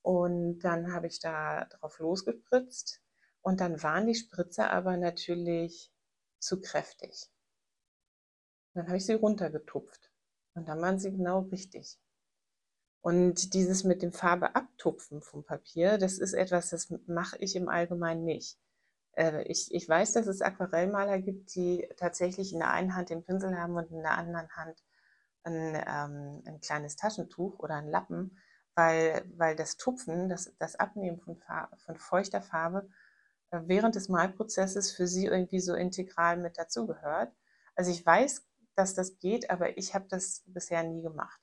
Und 0.00 0.60
dann 0.60 0.94
habe 0.94 1.06
ich 1.06 1.20
da 1.20 1.66
drauf 1.66 1.98
losgespritzt 1.98 3.02
und 3.42 3.60
dann 3.60 3.82
waren 3.82 4.06
die 4.06 4.14
Spritzer 4.14 4.70
aber 4.70 4.96
natürlich 4.96 5.92
zu 6.38 6.60
kräftig. 6.60 7.30
Dann 8.74 8.86
habe 8.86 8.96
ich 8.96 9.06
sie 9.06 9.14
runtergetupft 9.14 10.10
und 10.54 10.68
dann 10.68 10.80
waren 10.80 10.98
sie 10.98 11.10
genau 11.10 11.40
richtig. 11.40 11.98
Und 13.02 13.54
dieses 13.54 13.84
mit 13.84 14.02
dem 14.02 14.12
Farbe 14.12 14.54
abtupfen 14.54 15.22
vom 15.22 15.44
Papier, 15.44 15.96
das 15.96 16.18
ist 16.18 16.34
etwas, 16.34 16.70
das 16.70 16.92
mache 17.06 17.38
ich 17.38 17.56
im 17.56 17.68
Allgemeinen 17.68 18.24
nicht. 18.24 18.58
Äh, 19.12 19.42
ich, 19.44 19.72
ich 19.72 19.88
weiß, 19.88 20.12
dass 20.12 20.26
es 20.26 20.42
Aquarellmaler 20.42 21.20
gibt, 21.20 21.54
die 21.54 21.88
tatsächlich 21.96 22.52
in 22.52 22.58
der 22.58 22.70
einen 22.70 22.94
Hand 22.94 23.10
den 23.10 23.24
Pinsel 23.24 23.56
haben 23.58 23.76
und 23.76 23.90
in 23.90 24.02
der 24.02 24.18
anderen 24.18 24.50
Hand 24.50 24.82
ein, 25.44 25.74
ähm, 25.74 26.42
ein 26.46 26.60
kleines 26.60 26.96
Taschentuch 26.96 27.58
oder 27.58 27.76
ein 27.76 27.88
Lappen, 27.88 28.38
weil, 28.74 29.24
weil 29.36 29.56
das 29.56 29.78
Tupfen, 29.78 30.28
das, 30.28 30.52
das 30.58 30.76
Abnehmen 30.76 31.20
von, 31.20 31.36
Farbe, 31.38 31.76
von 31.78 31.96
feuchter 31.96 32.42
Farbe 32.42 32.88
während 33.50 33.94
des 33.94 34.08
Malprozesses 34.08 34.92
für 34.92 35.06
sie 35.06 35.26
irgendwie 35.26 35.60
so 35.60 35.74
integral 35.74 36.36
mit 36.36 36.58
dazugehört. 36.58 37.32
Also 37.74 37.90
ich 37.90 38.04
weiß, 38.04 38.46
dass 38.76 38.94
das 38.94 39.18
geht, 39.18 39.50
aber 39.50 39.76
ich 39.76 39.94
habe 39.94 40.06
das 40.08 40.42
bisher 40.46 40.82
nie 40.82 41.02
gemacht. 41.02 41.40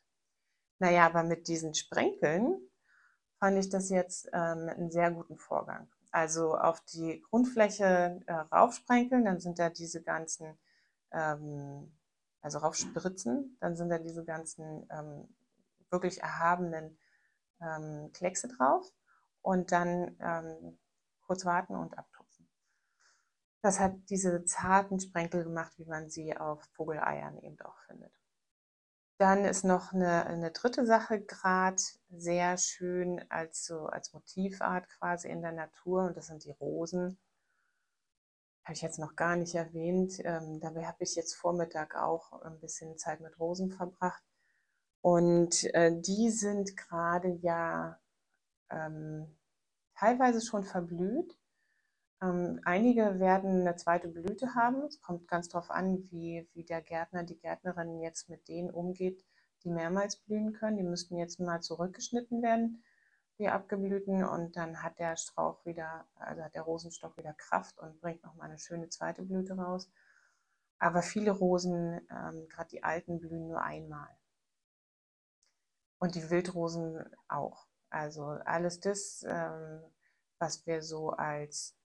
Naja, 0.80 1.06
aber 1.06 1.24
mit 1.24 1.48
diesen 1.48 1.74
Sprenkeln 1.74 2.60
fand 3.40 3.58
ich 3.58 3.70
das 3.70 3.90
jetzt 3.90 4.28
ähm, 4.34 4.70
einen 4.70 4.92
sehr 4.92 5.12
guten 5.12 5.38
Vorgang. 5.38 5.88
Also 6.12 6.56
auf 6.56 6.82
die 6.82 7.22
Grundfläche 7.30 8.22
äh, 8.26 8.34
raufsprenkeln, 8.34 9.26
dann 9.26 9.40
sind 9.40 9.60
da 9.60 9.70
diese 9.70 10.02
ganzen, 10.02 10.58
ähm, 11.12 11.96
also 12.42 12.60
raufspritzen, 12.60 13.58
dann 13.60 13.76
sind 13.76 13.90
da 13.90 14.00
diese 14.00 14.24
ganzen 14.24 14.88
ähm, 14.90 15.28
wirklich 15.90 16.22
erhabenen 16.22 16.98
ähm, 17.62 18.12
Kleckse 18.14 18.48
drauf 18.48 18.92
und 19.42 19.72
dann 19.72 20.16
ähm, 20.20 20.78
kurz 21.28 21.46
warten 21.46 21.76
und 21.76 21.98
abtupfen. 21.98 22.48
Das 23.62 23.80
hat 23.80 23.96
diese 24.10 24.46
zarten 24.46 25.00
Sprenkel 25.00 25.44
gemacht, 25.44 25.74
wie 25.78 25.86
man 25.86 26.10
sie 26.10 26.36
auf 26.38 26.64
Vogeleiern 26.74 27.38
eben 27.40 27.60
auch 27.62 27.78
findet. 27.82 28.14
Dann 29.18 29.46
ist 29.46 29.64
noch 29.64 29.94
eine, 29.94 30.28
eine 30.28 30.52
dritte 30.52 30.86
Sache 30.86 31.20
gerade 31.22 31.82
sehr 32.10 32.58
schön 32.58 33.26
als, 33.30 33.66
so, 33.66 33.88
als 33.88 34.14
Motivart 34.14 34.88
quasi 34.90 35.28
in 35.28 35.42
der 35.42 35.54
Natur 35.54 36.06
und 36.06 36.18
das 36.18 36.28
sind 36.28 36.46
die 36.46 36.52
Rosen. 36.52 37.18
Habe 38.64 38.74
ich 38.74 38.82
jetzt 38.82 39.00
noch 39.00 39.16
gar 39.16 39.36
nicht 39.36 39.56
erwähnt. 39.56 40.20
Ähm, 40.24 40.60
dabei 40.60 40.86
habe 40.86 41.04
ich 41.04 41.16
jetzt 41.16 41.34
Vormittag 41.36 41.96
auch 41.96 42.42
ein 42.44 42.60
bisschen 42.60 42.98
Zeit 42.98 43.20
mit 43.22 43.40
Rosen 43.40 43.72
verbracht. 43.72 44.24
Und 45.02 45.64
äh, 45.74 46.00
die 46.00 46.30
sind 46.30 46.78
gerade 46.78 47.30
ja 47.42 48.00
ähm, 48.70 49.37
teilweise 49.98 50.42
schon 50.42 50.64
verblüht. 50.64 51.38
Ähm, 52.22 52.60
einige 52.64 53.20
werden 53.20 53.62
eine 53.62 53.76
zweite 53.76 54.08
Blüte 54.08 54.56
haben. 54.56 54.84
Es 54.84 55.02
kommt 55.02 55.28
ganz 55.28 55.50
darauf 55.50 55.70
an, 55.70 56.10
wie, 56.10 56.48
wie 56.54 56.64
der 56.64 56.82
Gärtner, 56.82 57.24
die 57.24 57.38
Gärtnerin 57.38 58.00
jetzt 58.00 58.30
mit 58.30 58.48
denen 58.48 58.72
umgeht, 58.72 59.24
die 59.64 59.70
mehrmals 59.70 60.18
blühen 60.18 60.54
können. 60.54 60.78
Die 60.78 60.84
müssten 60.84 61.18
jetzt 61.18 61.40
mal 61.40 61.62
zurückgeschnitten 61.62 62.42
werden, 62.42 62.84
die 63.40 63.50
Abgeblühten, 63.50 64.24
und 64.24 64.56
dann 64.56 64.82
hat 64.82 64.98
der 65.00 65.16
Strauch 65.16 65.64
wieder, 65.66 66.08
also 66.16 66.44
hat 66.44 66.56
der 66.56 66.64
Rosenstock 66.64 67.18
wieder 67.18 67.34
Kraft 67.34 67.78
und 67.78 68.00
bringt 68.02 68.24
nochmal 68.24 68.50
eine 68.50 68.60
schöne 68.60 68.90
zweite 68.90 69.24
Blüte 69.24 69.56
raus. 69.56 69.92
Aber 70.80 71.02
viele 71.02 71.32
Rosen, 71.32 72.02
ähm, 72.12 72.48
gerade 72.50 72.70
die 72.70 72.84
alten, 72.84 73.20
blühen 73.20 73.48
nur 73.48 73.62
einmal. 73.62 74.10
Und 76.00 76.16
die 76.16 76.30
Wildrosen 76.30 77.04
auch. 77.28 77.68
Also 77.90 78.24
alles 78.46 78.80
das, 78.80 79.26
ähm, 79.28 79.82
was 80.40 80.66
wir 80.66 80.82
so 80.82 81.12
als, 81.12 81.76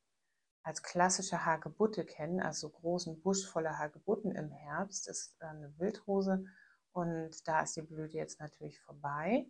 als 0.62 0.82
klassische 0.82 1.44
Hagebutte 1.44 2.04
kennen, 2.04 2.40
also 2.40 2.68
großen 2.70 3.20
Busch 3.22 3.46
voller 3.46 3.78
Hagebutten 3.78 4.32
im 4.32 4.50
Herbst, 4.50 5.08
ist 5.08 5.36
äh, 5.40 5.46
eine 5.46 5.78
Wildrose. 5.78 6.44
Und 6.92 7.48
da 7.48 7.62
ist 7.62 7.76
die 7.76 7.82
Blüte 7.82 8.16
jetzt 8.18 8.40
natürlich 8.40 8.80
vorbei. 8.80 9.46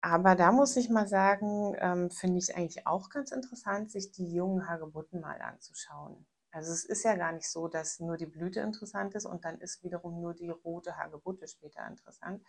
Aber 0.00 0.36
da 0.36 0.52
muss 0.52 0.76
ich 0.76 0.90
mal 0.90 1.08
sagen, 1.08 1.74
ähm, 1.78 2.10
finde 2.10 2.38
ich 2.38 2.56
eigentlich 2.56 2.86
auch 2.86 3.10
ganz 3.10 3.32
interessant, 3.32 3.90
sich 3.90 4.12
die 4.12 4.32
jungen 4.32 4.68
Hagebutten 4.68 5.20
mal 5.20 5.40
anzuschauen. 5.40 6.26
Also 6.50 6.72
es 6.72 6.84
ist 6.84 7.04
ja 7.04 7.16
gar 7.16 7.32
nicht 7.32 7.48
so, 7.48 7.68
dass 7.68 8.00
nur 8.00 8.16
die 8.16 8.26
Blüte 8.26 8.60
interessant 8.60 9.14
ist 9.14 9.26
und 9.26 9.44
dann 9.44 9.60
ist 9.60 9.82
wiederum 9.82 10.20
nur 10.20 10.34
die 10.34 10.48
rote 10.48 10.96
Hagebutte 10.96 11.46
später 11.48 11.86
interessant. 11.86 12.42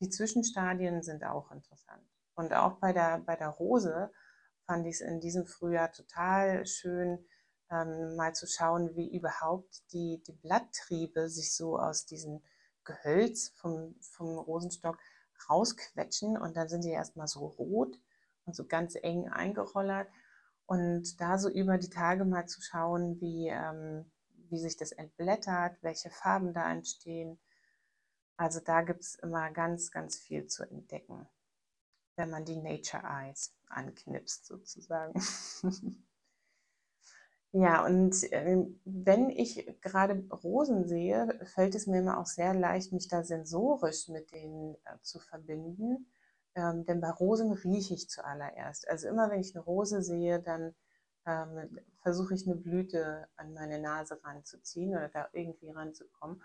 Die 0.00 0.08
Zwischenstadien 0.10 1.02
sind 1.02 1.24
auch 1.24 1.50
interessant. 1.50 2.04
Und 2.34 2.52
auch 2.52 2.78
bei 2.78 2.92
der, 2.92 3.18
bei 3.18 3.36
der 3.36 3.48
Rose 3.48 4.10
fand 4.66 4.86
ich 4.86 4.96
es 4.96 5.00
in 5.00 5.20
diesem 5.20 5.46
Frühjahr 5.46 5.92
total 5.92 6.66
schön, 6.66 7.24
ähm, 7.70 8.16
mal 8.16 8.34
zu 8.34 8.46
schauen, 8.46 8.94
wie 8.96 9.14
überhaupt 9.14 9.82
die, 9.92 10.22
die 10.26 10.32
Blatttriebe 10.32 11.28
sich 11.28 11.54
so 11.54 11.78
aus 11.78 12.06
diesem 12.06 12.42
Gehölz 12.84 13.50
vom, 13.56 13.96
vom 14.00 14.38
Rosenstock 14.38 14.98
rausquetschen 15.48 16.36
und 16.36 16.56
dann 16.56 16.68
sind 16.68 16.84
die 16.84 16.90
erstmal 16.90 17.28
so 17.28 17.46
rot 17.46 17.98
und 18.44 18.54
so 18.54 18.66
ganz 18.66 18.94
eng 19.02 19.28
eingerollert. 19.28 20.08
Und 20.66 21.20
da 21.20 21.38
so 21.38 21.50
über 21.50 21.76
die 21.76 21.90
Tage 21.90 22.24
mal 22.24 22.46
zu 22.46 22.62
schauen, 22.62 23.20
wie, 23.20 23.48
ähm, 23.48 24.10
wie 24.48 24.58
sich 24.58 24.76
das 24.76 24.92
entblättert, 24.92 25.76
welche 25.82 26.10
Farben 26.10 26.54
da 26.54 26.70
entstehen. 26.70 27.38
Also 28.36 28.60
da 28.60 28.82
gibt 28.82 29.00
es 29.00 29.14
immer 29.16 29.50
ganz, 29.50 29.90
ganz 29.90 30.18
viel 30.18 30.46
zu 30.46 30.64
entdecken, 30.64 31.28
wenn 32.16 32.30
man 32.30 32.44
die 32.44 32.56
Nature 32.56 33.02
Eyes 33.04 33.54
anknipst 33.68 34.46
sozusagen. 34.46 35.20
Ja, 37.56 37.86
und 37.86 38.32
äh, 38.32 38.66
wenn 38.84 39.30
ich 39.30 39.64
gerade 39.80 40.24
Rosen 40.42 40.88
sehe, 40.88 41.38
fällt 41.54 41.76
es 41.76 41.86
mir 41.86 42.00
immer 42.00 42.18
auch 42.18 42.26
sehr 42.26 42.52
leicht, 42.52 42.92
mich 42.92 43.06
da 43.06 43.22
sensorisch 43.22 44.08
mit 44.08 44.32
denen 44.32 44.74
äh, 44.84 44.98
zu 45.02 45.20
verbinden. 45.20 46.08
Ähm, 46.56 46.84
denn 46.84 47.00
bei 47.00 47.10
Rosen 47.10 47.52
rieche 47.52 47.94
ich 47.94 48.10
zuallererst. 48.10 48.88
Also 48.88 49.06
immer 49.06 49.30
wenn 49.30 49.40
ich 49.40 49.54
eine 49.54 49.62
Rose 49.64 50.02
sehe, 50.02 50.40
dann 50.40 50.74
ähm, 51.26 51.78
versuche 52.02 52.34
ich 52.34 52.44
eine 52.44 52.56
Blüte 52.56 53.28
an 53.36 53.54
meine 53.54 53.78
Nase 53.80 54.18
ranzuziehen 54.24 54.90
oder 54.90 55.08
da 55.08 55.28
irgendwie 55.32 55.70
ranzukommen. 55.70 56.42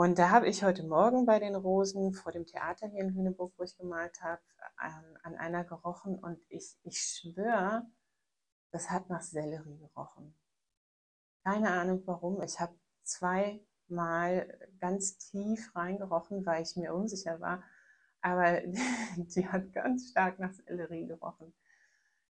Und 0.00 0.18
da 0.18 0.30
habe 0.30 0.48
ich 0.48 0.64
heute 0.64 0.82
Morgen 0.82 1.26
bei 1.26 1.38
den 1.38 1.54
Rosen 1.54 2.14
vor 2.14 2.32
dem 2.32 2.46
Theater 2.46 2.86
hier 2.86 3.02
in 3.02 3.10
Lüneburg, 3.10 3.52
wo 3.58 3.64
ich 3.64 3.76
gemalt 3.76 4.22
habe, 4.22 4.40
an, 4.78 5.18
an 5.22 5.36
einer 5.36 5.62
gerochen 5.62 6.18
und 6.18 6.40
ich, 6.48 6.74
ich 6.84 6.98
schwöre, 6.98 7.86
das 8.70 8.88
hat 8.88 9.10
nach 9.10 9.20
Sellerie 9.20 9.76
gerochen. 9.76 10.34
Keine 11.44 11.70
Ahnung 11.72 12.02
warum. 12.06 12.40
Ich 12.40 12.58
habe 12.60 12.74
zweimal 13.02 14.58
ganz 14.80 15.18
tief 15.18 15.70
reingerochen, 15.76 16.46
weil 16.46 16.62
ich 16.62 16.76
mir 16.76 16.94
unsicher 16.94 17.38
war. 17.42 17.62
Aber 18.22 18.62
die 19.16 19.46
hat 19.46 19.70
ganz 19.74 20.12
stark 20.12 20.38
nach 20.38 20.54
Sellerie 20.54 21.08
gerochen. 21.08 21.52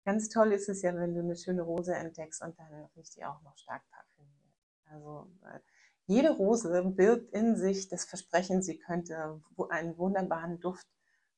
Ganz 0.05 0.29
toll 0.29 0.53
ist 0.53 0.68
es 0.68 0.83
ja, 0.83 0.94
wenn 0.94 1.14
du 1.14 1.20
eine 1.20 1.35
schöne 1.35 1.62
Rose 1.62 1.94
entdeckst 1.94 2.42
und 2.42 2.59
dann 2.59 2.90
riecht 2.94 3.16
die 3.16 3.24
auch 3.24 3.40
noch 3.40 3.57
stark 3.57 3.88
parfümiert. 3.88 4.55
Also 4.85 5.31
jede 6.06 6.30
Rose 6.30 6.82
birgt 6.96 7.32
in 7.32 7.56
sich 7.56 7.88
das 7.88 8.04
Versprechen, 8.04 8.62
sie 8.62 8.78
könnte 8.78 9.40
einen 9.70 9.96
wunderbaren 9.98 10.60
Duft 10.60 10.86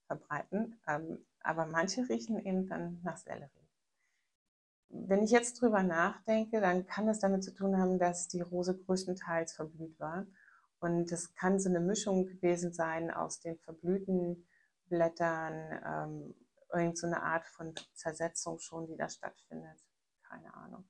verbreiten. 0.07 0.81
Ähm, 0.89 1.25
aber 1.41 1.67
manche 1.67 2.09
riechen 2.09 2.45
eben 2.45 2.67
dann 2.67 3.01
nach 3.03 3.17
Sellerie 3.17 3.67
wenn 4.89 5.23
ich 5.23 5.31
jetzt 5.31 5.61
drüber 5.61 5.83
nachdenke, 5.83 6.61
dann 6.61 6.87
kann 6.87 7.07
das 7.07 7.21
damit 7.21 7.45
zu 7.45 7.53
tun 7.53 7.79
haben, 7.79 7.99
dass 7.99 8.29
die 8.29 8.41
Rose 8.41 8.77
größtenteils 8.77 9.55
verblüht 9.55 9.99
war. 9.99 10.27
Und 10.79 11.11
es 11.11 11.35
kann 11.35 11.59
so 11.59 11.69
eine 11.69 11.81
Mischung 11.81 12.27
gewesen 12.27 12.73
sein 12.73 13.11
aus 13.11 13.41
den 13.41 13.59
verblühten 13.59 14.47
Blättern, 14.89 15.81
ähm, 15.85 16.35
irgend 16.73 16.99
so 16.99 17.07
eine 17.07 17.23
Art 17.23 17.47
von 17.47 17.75
Zersetzung 17.95 18.59
schon, 18.59 18.87
die 18.87 18.97
da 18.97 19.09
stattfindet. 19.09 19.79
Keine 20.23 20.55
Ahnung. 20.55 20.85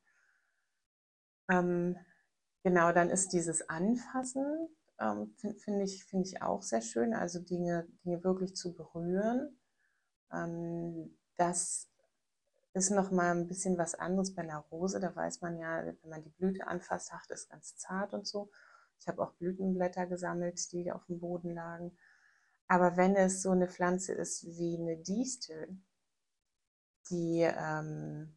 Ähm, 1.48 1.96
genau, 2.66 2.90
dann 2.90 3.11
ist 3.11 3.33
dieses 3.33 3.68
Anfassen, 3.68 4.68
ähm, 4.98 5.33
finde 5.37 5.57
find 5.61 5.83
ich, 5.85 6.05
find 6.05 6.26
ich 6.26 6.42
auch 6.42 6.62
sehr 6.62 6.81
schön, 6.81 7.14
also 7.14 7.38
Dinge, 7.38 7.87
Dinge 8.05 8.24
wirklich 8.24 8.57
zu 8.57 8.74
berühren. 8.74 9.57
Ähm, 10.33 11.16
das 11.37 11.88
ist 12.74 12.90
noch 12.90 13.12
mal 13.12 13.31
ein 13.31 13.46
bisschen 13.46 13.79
was 13.79 13.94
anderes 13.94 14.35
bei 14.35 14.42
einer 14.42 14.64
Rose. 14.72 14.98
Da 14.98 15.14
weiß 15.14 15.42
man 15.42 15.61
ja, 15.61 15.87
wenn 15.87 16.11
man 16.11 16.24
die 16.24 16.31
Blüte 16.31 16.66
anfasst, 16.66 17.12
das 17.29 17.42
ist 17.42 17.50
ganz 17.50 17.76
zart 17.76 18.12
und 18.12 18.26
so. 18.26 18.50
Ich 18.98 19.07
habe 19.07 19.22
auch 19.22 19.35
Blütenblätter 19.35 20.07
gesammelt, 20.07 20.72
die 20.72 20.90
auf 20.90 21.07
dem 21.07 21.20
Boden 21.20 21.55
lagen. 21.55 21.96
Aber 22.66 22.96
wenn 22.96 23.14
es 23.14 23.42
so 23.42 23.52
eine 23.52 23.68
Pflanze 23.68 24.12
ist 24.12 24.44
wie 24.59 24.76
eine 24.76 24.96
Distel, 24.96 25.68
die, 27.11 27.42
ähm, 27.42 28.35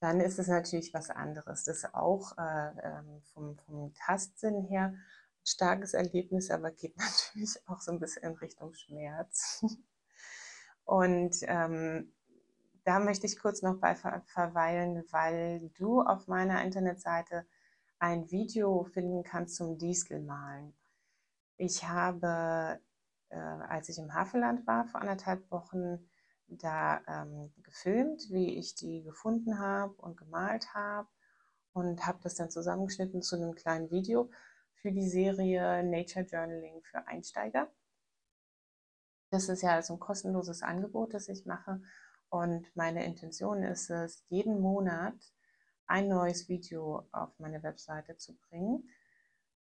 dann 0.00 0.20
ist 0.20 0.38
es 0.38 0.48
natürlich 0.48 0.92
was 0.94 1.10
anderes. 1.10 1.64
Das 1.64 1.78
ist 1.78 1.94
auch 1.94 2.36
äh, 2.38 2.70
ähm, 2.82 3.22
vom, 3.32 3.56
vom 3.58 3.94
Tastsinn 3.94 4.62
her 4.62 4.94
ein 4.94 5.02
starkes 5.44 5.94
Erlebnis, 5.94 6.50
aber 6.50 6.70
geht 6.70 6.96
natürlich 6.98 7.58
auch 7.66 7.80
so 7.80 7.92
ein 7.92 8.00
bisschen 8.00 8.22
in 8.24 8.34
Richtung 8.36 8.74
Schmerz. 8.74 9.64
Und 10.84 11.36
ähm, 11.42 12.12
da 12.84 13.00
möchte 13.00 13.26
ich 13.26 13.40
kurz 13.40 13.62
noch 13.62 13.78
bei 13.78 13.96
verweilen, 13.96 15.04
weil 15.10 15.70
du 15.76 16.02
auf 16.02 16.28
meiner 16.28 16.62
Internetseite 16.62 17.44
ein 17.98 18.30
Video 18.30 18.84
finden 18.84 19.24
kannst 19.24 19.56
zum 19.56 19.78
Distelmalen. 19.78 20.72
Ich 21.56 21.88
habe, 21.88 22.78
äh, 23.30 23.36
als 23.36 23.88
ich 23.88 23.98
im 23.98 24.14
Havelland 24.14 24.66
war 24.66 24.84
vor 24.86 25.00
anderthalb 25.00 25.50
Wochen, 25.50 26.08
da 26.48 27.00
ähm, 27.06 27.52
gefilmt, 27.62 28.30
wie 28.30 28.56
ich 28.58 28.74
die 28.74 29.02
gefunden 29.02 29.58
habe 29.58 29.92
und 29.94 30.16
gemalt 30.16 30.74
habe 30.74 31.08
und 31.72 32.06
habe 32.06 32.18
das 32.22 32.36
dann 32.36 32.50
zusammengeschnitten 32.50 33.22
zu 33.22 33.36
einem 33.36 33.54
kleinen 33.54 33.90
Video 33.90 34.30
für 34.74 34.92
die 34.92 35.08
Serie 35.08 35.82
Nature 35.82 36.24
Journaling 36.24 36.82
für 36.82 37.06
Einsteiger. 37.06 37.70
Das 39.30 39.48
ist 39.48 39.62
ja 39.62 39.74
also 39.74 39.94
ein 39.94 40.00
kostenloses 40.00 40.62
Angebot, 40.62 41.12
das 41.12 41.28
ich 41.28 41.46
mache 41.46 41.80
und 42.28 42.74
meine 42.76 43.04
Intention 43.04 43.62
ist 43.62 43.90
es, 43.90 44.24
jeden 44.28 44.60
Monat 44.60 45.14
ein 45.86 46.08
neues 46.08 46.48
Video 46.48 47.08
auf 47.12 47.38
meine 47.38 47.62
Webseite 47.62 48.16
zu 48.16 48.36
bringen. 48.36 48.88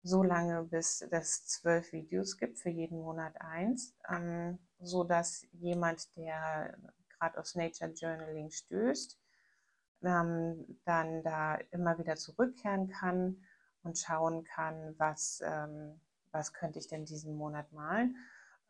So 0.03 0.23
lange, 0.23 0.65
bis 0.65 1.03
es 1.03 1.47
zwölf 1.47 1.93
Videos 1.93 2.37
gibt, 2.37 2.59
für 2.59 2.71
jeden 2.71 3.01
Monat 3.01 3.41
eins, 3.41 3.97
ähm, 4.09 4.59
so 4.81 5.05
dass 5.05 5.47
jemand, 5.53 6.17
der 6.17 6.77
gerade 7.19 7.39
aufs 7.39 7.55
Nature 7.55 7.91
Journaling 7.91 8.51
stößt, 8.51 9.19
ähm, 10.03 10.81
dann 10.85 11.23
da 11.23 11.57
immer 11.71 11.99
wieder 11.99 12.17
zurückkehren 12.17 12.89
kann 12.89 13.43
und 13.83 13.99
schauen 13.99 14.45
kann, 14.45 14.95
was, 14.99 15.43
ähm, 15.45 16.01
was 16.31 16.53
könnte 16.53 16.79
ich 16.79 16.89
denn 16.89 17.05
diesen 17.05 17.35
Monat 17.37 17.73
malen. 17.73 18.17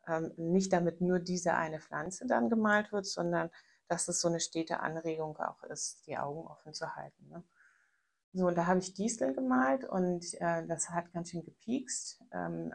Ähm, 0.07 0.31
nicht 0.37 0.73
damit 0.73 1.01
nur 1.01 1.19
diese 1.19 1.53
eine 1.53 1.79
Pflanze 1.79 2.25
dann 2.25 2.49
gemalt 2.49 2.91
wird, 2.91 3.05
sondern 3.05 3.49
dass 3.87 4.07
es 4.07 4.21
so 4.21 4.27
eine 4.27 4.39
stete 4.39 4.79
Anregung 4.79 5.37
auch 5.37 5.63
ist, 5.63 6.05
die 6.07 6.17
Augen 6.17 6.47
offen 6.47 6.73
zu 6.73 6.95
halten. 6.95 7.27
Ne? 7.27 7.43
So, 8.33 8.47
und 8.47 8.55
da 8.55 8.67
habe 8.67 8.79
ich 8.79 8.93
Diesel 8.93 9.33
gemalt 9.33 9.85
und 9.85 10.23
äh, 10.39 10.65
das 10.67 10.89
hat 10.91 11.11
ganz 11.11 11.31
schön 11.31 11.43
gepiekst. 11.43 12.21
Ähm, 12.31 12.73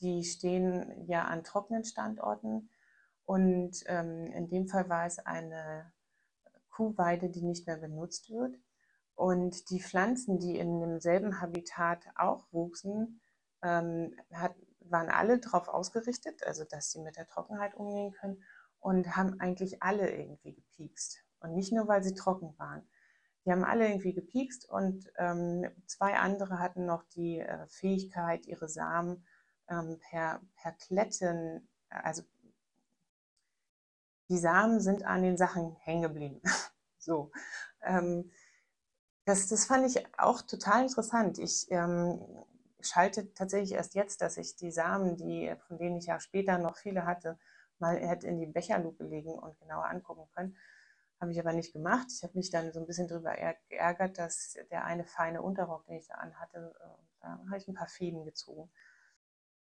die 0.00 0.24
stehen 0.24 1.06
ja 1.06 1.24
an 1.24 1.44
trockenen 1.44 1.84
Standorten 1.84 2.70
und 3.24 3.82
ähm, 3.86 4.26
in 4.32 4.48
dem 4.48 4.68
Fall 4.68 4.88
war 4.88 5.06
es 5.06 5.18
eine 5.18 5.92
Kuhweide, 6.70 7.28
die 7.28 7.42
nicht 7.42 7.66
mehr 7.66 7.76
benutzt 7.76 8.30
wird. 8.30 8.56
Und 9.14 9.70
die 9.70 9.80
Pflanzen, 9.80 10.38
die 10.38 10.58
in 10.58 10.80
demselben 10.80 11.40
Habitat 11.40 12.04
auch 12.16 12.44
wuchsen, 12.52 13.20
ähm, 13.62 14.14
hat, 14.32 14.54
waren 14.80 15.08
alle 15.08 15.38
darauf 15.38 15.68
ausgerichtet, 15.68 16.46
also 16.46 16.64
dass 16.64 16.92
sie 16.92 17.00
mit 17.00 17.16
der 17.16 17.26
Trockenheit 17.26 17.74
umgehen 17.74 18.12
können 18.12 18.42
und 18.78 19.16
haben 19.16 19.40
eigentlich 19.40 19.82
alle 19.82 20.10
irgendwie 20.10 20.54
gepiekst. 20.54 21.24
Und 21.40 21.54
nicht 21.54 21.72
nur, 21.72 21.88
weil 21.88 22.02
sie 22.02 22.14
trocken 22.14 22.54
waren. 22.58 22.86
Die 23.44 23.52
haben 23.52 23.64
alle 23.64 23.88
irgendwie 23.88 24.12
gepiekst 24.12 24.68
und 24.68 25.10
ähm, 25.16 25.66
zwei 25.86 26.14
andere 26.14 26.58
hatten 26.58 26.84
noch 26.84 27.04
die 27.14 27.38
äh, 27.38 27.66
Fähigkeit, 27.68 28.46
ihre 28.46 28.68
Samen 28.68 29.24
ähm, 29.68 29.98
per, 29.98 30.40
per 30.56 30.72
Kletten, 30.72 31.68
also 31.88 32.22
die 34.28 34.38
Samen 34.38 34.80
sind 34.80 35.04
an 35.04 35.22
den 35.22 35.36
Sachen 35.36 35.76
hängen 35.76 36.02
geblieben. 36.02 36.40
so. 36.98 37.30
Ähm, 37.82 38.30
das, 39.24 39.48
das 39.48 39.66
fand 39.66 39.86
ich 39.86 40.04
auch 40.18 40.42
total 40.42 40.82
interessant. 40.82 41.38
Ich 41.38 41.66
ähm, 41.70 42.20
schalte 42.80 43.32
tatsächlich 43.34 43.72
erst 43.72 43.94
jetzt, 43.94 44.20
dass 44.22 44.36
ich 44.36 44.56
die 44.56 44.70
Samen, 44.70 45.16
die, 45.16 45.54
von 45.66 45.78
denen 45.78 45.96
ich 45.96 46.06
ja 46.06 46.20
später 46.20 46.58
noch 46.58 46.76
viele 46.76 47.06
hatte, 47.06 47.38
mal 47.78 47.96
hätte 47.98 48.26
in 48.26 48.38
die 48.38 48.46
Becherlupe 48.46 49.04
legen 49.04 49.32
und 49.32 49.58
genauer 49.58 49.86
angucken 49.86 50.28
können. 50.34 50.56
Habe 51.20 51.32
ich 51.32 51.40
aber 51.40 51.52
nicht 51.52 51.72
gemacht. 51.72 52.06
Ich 52.10 52.22
habe 52.22 52.36
mich 52.36 52.50
dann 52.50 52.72
so 52.72 52.80
ein 52.80 52.86
bisschen 52.86 53.08
darüber 53.08 53.34
geärgert, 53.68 54.18
dass 54.18 54.56
der 54.70 54.84
eine 54.84 55.04
feine 55.04 55.42
Unterrock, 55.42 55.86
den 55.86 55.96
ich 55.96 56.08
da 56.08 56.14
anhatte, 56.14 56.74
äh, 56.80 56.86
da 57.20 57.28
habe 57.46 57.56
ich 57.56 57.66
ein 57.66 57.74
paar 57.74 57.88
Fäden 57.88 58.24
gezogen. 58.24 58.70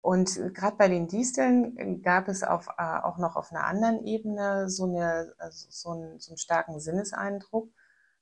Und 0.02 0.34
gerade 0.52 0.76
bei 0.76 0.88
den 0.88 1.06
Disteln 1.06 2.02
gab 2.02 2.26
es 2.26 2.42
auf, 2.42 2.66
äh, 2.76 2.82
auch 2.82 3.18
noch 3.18 3.36
auf 3.36 3.52
einer 3.52 3.64
anderen 3.64 4.04
Ebene 4.04 4.68
so, 4.68 4.84
eine, 4.84 5.32
also 5.38 5.68
so, 5.70 5.90
einen, 5.90 6.18
so 6.18 6.32
einen 6.32 6.38
starken 6.38 6.80
Sinneseindruck. 6.80 7.70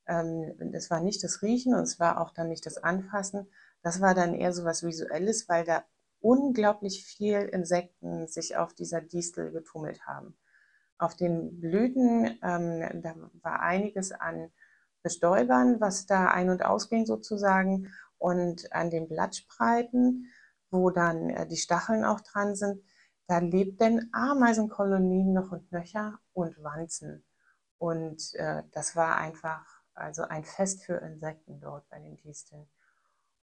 Ähm, 0.07 0.53
das 0.73 0.91
war 0.91 1.01
nicht 1.01 1.25
das 1.25 1.41
Riechen 1.41 1.75
und 1.75 1.83
es 1.83 1.99
war 1.99 2.21
auch 2.21 2.33
dann 2.35 2.49
nicht 2.49 2.67
das 2.67 2.77
Anfassen. 2.77 3.49
Das 3.83 4.03
war 4.03 4.15
dann 4.15 4.35
eher 4.35 4.53
so 4.53 4.65
was 4.65 4.83
Visuelles, 4.83 5.49
weil 5.49 5.65
da 5.65 5.83
unglaublich 6.21 7.03
viel 7.03 7.39
Insekten 7.39 8.27
sich 8.27 8.59
auf 8.59 8.75
dieser 8.75 9.01
Distel 9.01 9.51
getummelt 9.51 10.07
haben. 10.07 10.37
Auf 10.99 11.17
den 11.17 11.61
Blüten, 11.61 12.39
ähm, 12.43 13.01
da 13.03 13.15
war 13.41 13.61
einiges 13.61 14.13
an 14.13 14.51
Bestäubern, 15.03 15.81
was 15.81 16.05
da 16.05 16.27
ein- 16.27 16.51
und 16.51 16.63
ausging 16.63 17.07
sozusagen. 17.07 17.91
Und 18.19 18.71
an 18.75 18.91
den 18.91 19.09
Blattspreiten, 19.09 20.27
wo 20.71 20.91
dann 20.91 21.31
äh, 21.31 21.47
die 21.47 21.57
Stacheln 21.57 22.05
auch 22.05 22.21
dran 22.21 22.55
sind, 22.55 22.83
da 23.27 23.39
lebten 23.39 24.11
Ameisenkolonien 24.13 25.33
noch 25.33 25.53
und 25.53 25.71
nöcher 25.71 26.19
und 26.33 26.63
Wanzen. 26.63 27.25
Und 27.79 28.35
äh, 28.35 28.63
das 28.73 28.97
war 28.97 29.17
einfach 29.17 29.65
also 29.95 30.23
ein 30.23 30.45
Fest 30.45 30.83
für 30.83 30.95
Insekten 30.95 31.61
dort 31.61 31.89
bei 31.89 31.99
den 31.99 32.17
Disteln. 32.17 32.67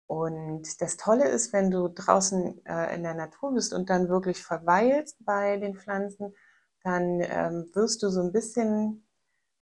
Und 0.08 0.82
das 0.82 0.98
Tolle 0.98 1.28
ist, 1.28 1.54
wenn 1.54 1.72
du 1.72 1.88
draußen 1.88 2.66
äh, 2.66 2.96
in 2.96 3.04
der 3.04 3.14
Natur 3.14 3.54
bist 3.54 3.74
und 3.74 3.90
dann 3.90 4.10
wirklich 4.10 4.44
verweilst 4.44 5.24
bei 5.26 5.58
den 5.58 5.76
Pflanzen, 5.76 6.36
dann 6.84 7.22
ähm, 7.22 7.70
wirst 7.74 8.04
du 8.04 8.10
so 8.10 8.22
ein 8.22 8.32
bisschen 8.32 9.08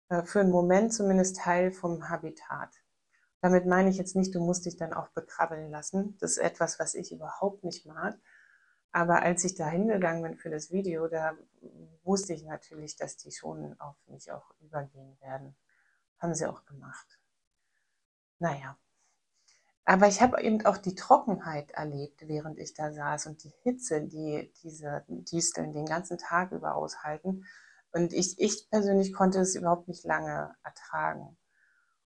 äh, 0.10 0.24
für 0.24 0.42
einen 0.42 0.52
Moment 0.52 0.94
zumindest 0.94 1.38
Teil 1.38 1.72
vom 1.72 2.10
Habitat. 2.10 2.83
Damit 3.44 3.66
meine 3.66 3.90
ich 3.90 3.98
jetzt 3.98 4.16
nicht, 4.16 4.34
du 4.34 4.40
musst 4.40 4.66
dich 4.66 4.78
dann 4.78 4.94
auch 4.94 5.10
bekrabbeln 5.10 5.70
lassen. 5.70 6.18
Das 6.22 6.32
ist 6.32 6.38
etwas, 6.38 6.80
was 6.80 6.96
ich 6.96 7.12
überhaupt 7.12 7.66
nicht 7.66 7.86
mag. 7.86 8.18
Aber 8.94 9.22
als 9.22 9.44
ich 9.44 9.54
da 9.54 9.68
hingegangen 9.68 10.24
bin 10.24 10.38
für 10.38 10.50
das 10.50 10.72
Video, 10.72 11.10
da 11.10 11.34
wusste 12.04 12.32
ich 12.32 12.46
natürlich, 12.46 12.96
dass 12.96 13.18
die 13.18 13.32
schon 13.34 13.78
auf 13.82 13.98
mich 14.08 14.32
auch 14.32 14.54
übergehen 14.62 15.20
werden. 15.20 15.58
Haben 16.20 16.34
sie 16.34 16.46
auch 16.46 16.64
gemacht. 16.64 17.20
Naja, 18.40 18.78
aber 19.84 20.08
ich 20.08 20.22
habe 20.22 20.42
eben 20.42 20.66
auch 20.66 20.78
die 20.78 20.96
Trockenheit 20.96 21.72
erlebt, 21.72 22.26
während 22.30 22.60
ich 22.60 22.74
da 22.74 22.94
saß 22.94 23.26
und 23.26 23.44
die 23.44 23.54
Hitze, 23.64 24.04
die 24.04 24.54
diese 24.64 25.04
Disteln 25.10 25.74
den 25.74 25.86
ganzen 25.86 26.18
Tag 26.18 26.54
über 26.54 26.76
aushalten. 26.76 27.46
Und 27.92 28.14
ich, 28.14 28.40
ich 28.40 28.70
persönlich 28.70 29.12
konnte 29.12 29.40
es 29.40 29.56
überhaupt 29.56 29.90
nicht 29.90 30.06
lange 30.06 30.56
ertragen. 30.64 31.36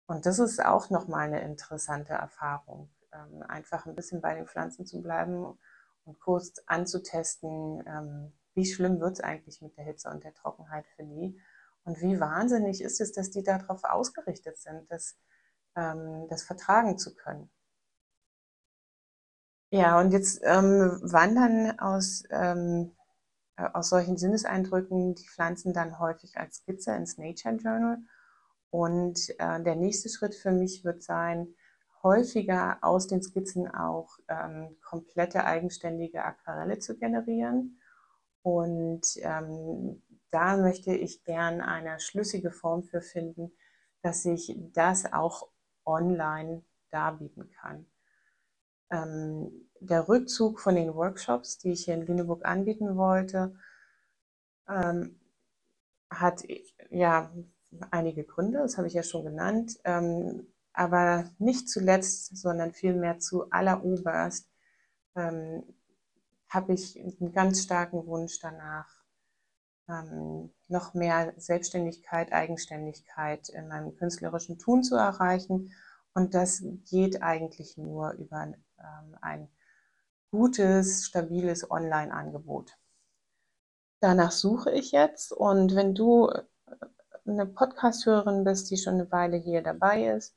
Und 0.08 0.26
das 0.26 0.40
ist 0.40 0.64
auch 0.64 0.90
nochmal 0.90 1.28
eine 1.28 1.42
interessante 1.42 2.14
Erfahrung, 2.14 2.90
ähm, 3.12 3.44
einfach 3.48 3.86
ein 3.86 3.96
bisschen 3.96 4.22
bei 4.22 4.36
den 4.36 4.48
Pflanzen 4.48 4.86
zu 4.86 5.02
bleiben 5.02 5.58
und 6.06 6.20
kurz 6.20 6.62
anzutesten, 6.68 7.84
ähm, 7.88 8.34
wie 8.54 8.66
schlimm 8.66 9.00
wird 9.00 9.14
es 9.14 9.22
eigentlich 9.22 9.62
mit 9.62 9.76
der 9.78 9.86
Hitze 9.86 10.10
und 10.10 10.24
der 10.24 10.34
Trockenheit 10.34 10.86
für 10.96 11.04
die. 11.04 11.40
Und 11.84 12.02
wie 12.02 12.20
wahnsinnig 12.20 12.82
ist 12.82 13.02
es, 13.02 13.12
dass 13.12 13.32
die 13.32 13.44
darauf 13.44 13.84
ausgerichtet 13.84 14.58
sind, 14.58 14.90
das, 14.90 15.18
ähm, 15.76 16.28
das 16.30 16.44
vertragen 16.44 16.98
zu 16.98 17.16
können. 17.16 17.50
Ja, 19.72 20.00
und 20.00 20.12
jetzt 20.12 20.40
ähm, 20.44 21.00
wandern 21.04 21.80
aus, 21.80 22.24
ähm, 22.30 22.92
äh, 23.58 23.68
aus 23.74 23.90
solchen 23.90 24.18
Sinneseindrücken 24.18 25.16
die 25.16 25.28
Pflanzen 25.28 25.74
dann 25.74 26.00
häufig 26.00 26.38
als 26.38 26.58
Skizze 26.58 26.96
ins 26.96 27.18
Nature 27.18 27.56
Journal. 27.56 27.98
Und 28.76 29.30
äh, 29.40 29.64
der 29.64 29.78
nächste 29.78 30.10
Schritt 30.10 30.36
für 30.36 30.52
mich 30.52 30.84
wird 30.84 31.02
sein, 31.02 31.56
häufiger 32.04 32.80
aus 32.82 33.08
den 33.08 33.22
Skizzen 33.24 33.74
auch 33.74 34.20
ähm, 34.28 34.76
komplette 34.82 35.46
eigenständige 35.46 36.26
Aquarelle 36.26 36.80
zu 36.80 36.98
generieren. 36.98 37.80
Und 38.42 39.04
ähm, 39.22 40.04
da 40.30 40.58
möchte 40.58 40.94
ich 40.94 41.24
gern 41.24 41.62
eine 41.62 42.02
schlüssige 42.02 42.52
Form 42.52 42.84
für 42.84 43.00
finden, 43.00 43.54
dass 44.02 44.26
ich 44.26 44.54
das 44.74 45.06
auch 45.14 45.48
online 45.86 46.62
darbieten 46.92 47.50
kann. 47.52 47.86
Ähm, 48.92 49.70
der 49.80 50.10
Rückzug 50.10 50.60
von 50.60 50.76
den 50.76 50.94
Workshops, 50.94 51.60
die 51.60 51.72
ich 51.72 51.86
hier 51.86 51.94
in 51.94 52.06
Lüneburg 52.06 52.44
anbieten 52.44 52.98
wollte, 52.98 53.56
ähm, 54.68 55.18
hat 56.10 56.44
ja 56.90 57.32
einige 57.92 58.24
Gründe, 58.24 58.60
das 58.60 58.78
habe 58.78 58.88
ich 58.88 58.94
ja 58.94 59.04
schon 59.04 59.26
genannt, 59.26 59.80
ähm, 59.84 60.48
aber 60.74 61.32
nicht 61.38 61.70
zuletzt, 61.70 62.36
sondern 62.38 62.74
vielmehr 62.74 63.20
zu 63.20 63.50
alleroberst 63.50 64.50
ähm, 65.16 65.64
habe 66.50 66.74
ich 66.74 67.00
einen 67.00 67.32
ganz 67.32 67.64
starken 67.64 68.06
Wunsch 68.08 68.40
danach, 68.40 68.88
ähm, 69.88 70.52
noch 70.68 70.94
mehr 70.94 71.34
Selbstständigkeit, 71.38 72.32
Eigenständigkeit 72.32 73.50
in 73.50 73.68
meinem 73.68 73.96
künstlerischen 73.96 74.58
Tun 74.58 74.84
zu 74.84 74.96
erreichen. 74.96 75.72
Und 76.14 76.34
das 76.34 76.64
geht 76.90 77.22
eigentlich 77.22 77.78
nur 77.78 78.12
über 78.14 78.44
ähm, 78.44 79.18
ein 79.22 79.50
gutes, 80.32 81.06
stabiles 81.06 81.70
Online-Angebot. 81.70 82.78
Danach 84.00 84.32
suche 84.32 84.72
ich 84.72 84.92
jetzt 84.92 85.32
und 85.32 85.76
wenn 85.76 85.96
du 85.96 86.30
eine 87.28 87.46
Podcast-Hörerin 87.46 88.44
bist, 88.44 88.70
die 88.72 88.78
schon 88.78 88.96
eine 88.96 89.12
Weile 89.12 89.38
hier 89.38 89.62
dabei 89.62 90.08
ist, 90.16 90.36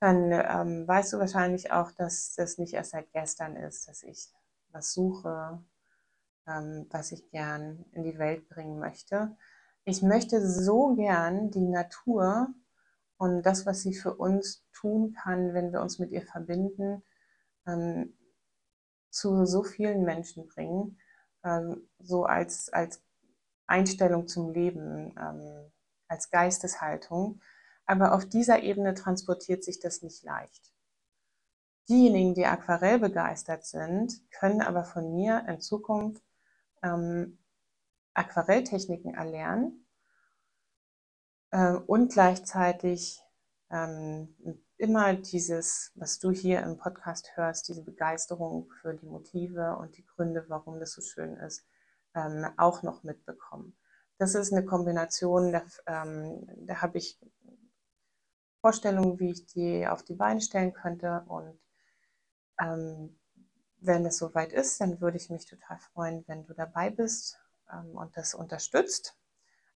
dann 0.00 0.30
ähm, 0.32 0.86
weißt 0.86 1.12
du 1.12 1.18
wahrscheinlich 1.18 1.72
auch, 1.72 1.90
dass 1.92 2.34
das 2.34 2.58
nicht 2.58 2.74
erst 2.74 2.90
seit 2.92 3.12
gestern 3.12 3.56
ist, 3.56 3.88
dass 3.88 4.02
ich 4.02 4.28
was 4.70 4.92
suche, 4.92 5.62
ähm, 6.46 6.86
was 6.90 7.12
ich 7.12 7.30
gern 7.30 7.84
in 7.92 8.04
die 8.04 8.18
Welt 8.18 8.48
bringen 8.48 8.78
möchte. 8.78 9.36
Ich 9.84 10.02
möchte 10.02 10.46
so 10.46 10.94
gern 10.94 11.50
die 11.50 11.60
Natur 11.60 12.48
und 13.18 13.42
das, 13.42 13.64
was 13.64 13.82
sie 13.82 13.94
für 13.94 14.14
uns 14.14 14.64
tun 14.72 15.14
kann, 15.14 15.54
wenn 15.54 15.72
wir 15.72 15.80
uns 15.80 15.98
mit 15.98 16.10
ihr 16.10 16.22
verbinden, 16.22 17.02
ähm, 17.66 18.14
zu 19.10 19.46
so 19.46 19.62
vielen 19.62 20.04
Menschen 20.04 20.46
bringen, 20.46 20.98
ähm, 21.42 21.88
so 21.98 22.24
als, 22.24 22.68
als 22.70 23.02
Einstellung 23.66 24.28
zum 24.28 24.52
Leben, 24.52 25.14
ähm, 25.18 25.72
als 26.08 26.30
Geisteshaltung. 26.30 27.40
Aber 27.86 28.14
auf 28.14 28.26
dieser 28.26 28.62
Ebene 28.62 28.94
transportiert 28.94 29.64
sich 29.64 29.80
das 29.80 30.02
nicht 30.02 30.22
leicht. 30.24 30.72
Diejenigen, 31.88 32.34
die 32.34 32.46
Aquarell 32.46 32.98
begeistert 32.98 33.64
sind, 33.64 34.20
können 34.32 34.60
aber 34.60 34.84
von 34.84 35.14
mir 35.14 35.44
in 35.48 35.60
Zukunft 35.60 36.22
ähm, 36.82 37.38
Aquarelltechniken 38.14 39.14
erlernen 39.14 39.86
äh, 41.52 41.74
und 41.74 42.12
gleichzeitig 42.12 43.20
ähm, 43.70 44.34
immer 44.78 45.14
dieses, 45.14 45.92
was 45.94 46.18
du 46.18 46.30
hier 46.30 46.62
im 46.62 46.76
Podcast 46.76 47.36
hörst, 47.36 47.68
diese 47.68 47.84
Begeisterung 47.84 48.70
für 48.80 48.94
die 48.94 49.06
Motive 49.06 49.76
und 49.76 49.96
die 49.96 50.04
Gründe, 50.04 50.44
warum 50.48 50.80
das 50.80 50.92
so 50.92 51.02
schön 51.02 51.36
ist, 51.36 51.64
ähm, 52.14 52.46
auch 52.56 52.82
noch 52.82 53.02
mitbekommen. 53.02 53.76
Das 54.18 54.34
ist 54.34 54.52
eine 54.52 54.64
Kombination, 54.64 55.52
da, 55.52 55.62
ähm, 55.86 56.46
da 56.66 56.80
habe 56.80 56.98
ich 56.98 57.18
Vorstellungen, 58.60 59.18
wie 59.20 59.30
ich 59.30 59.46
die 59.46 59.86
auf 59.86 60.02
die 60.02 60.14
Beine 60.14 60.40
stellen 60.40 60.72
könnte. 60.72 61.24
Und 61.28 61.58
ähm, 62.60 63.18
wenn 63.78 64.06
es 64.06 64.18
soweit 64.18 64.52
ist, 64.52 64.80
dann 64.80 65.00
würde 65.00 65.18
ich 65.18 65.30
mich 65.30 65.46
total 65.46 65.78
freuen, 65.78 66.24
wenn 66.26 66.44
du 66.44 66.54
dabei 66.54 66.90
bist 66.90 67.38
ähm, 67.72 67.96
und 67.96 68.16
das 68.16 68.34
unterstützt. 68.34 69.16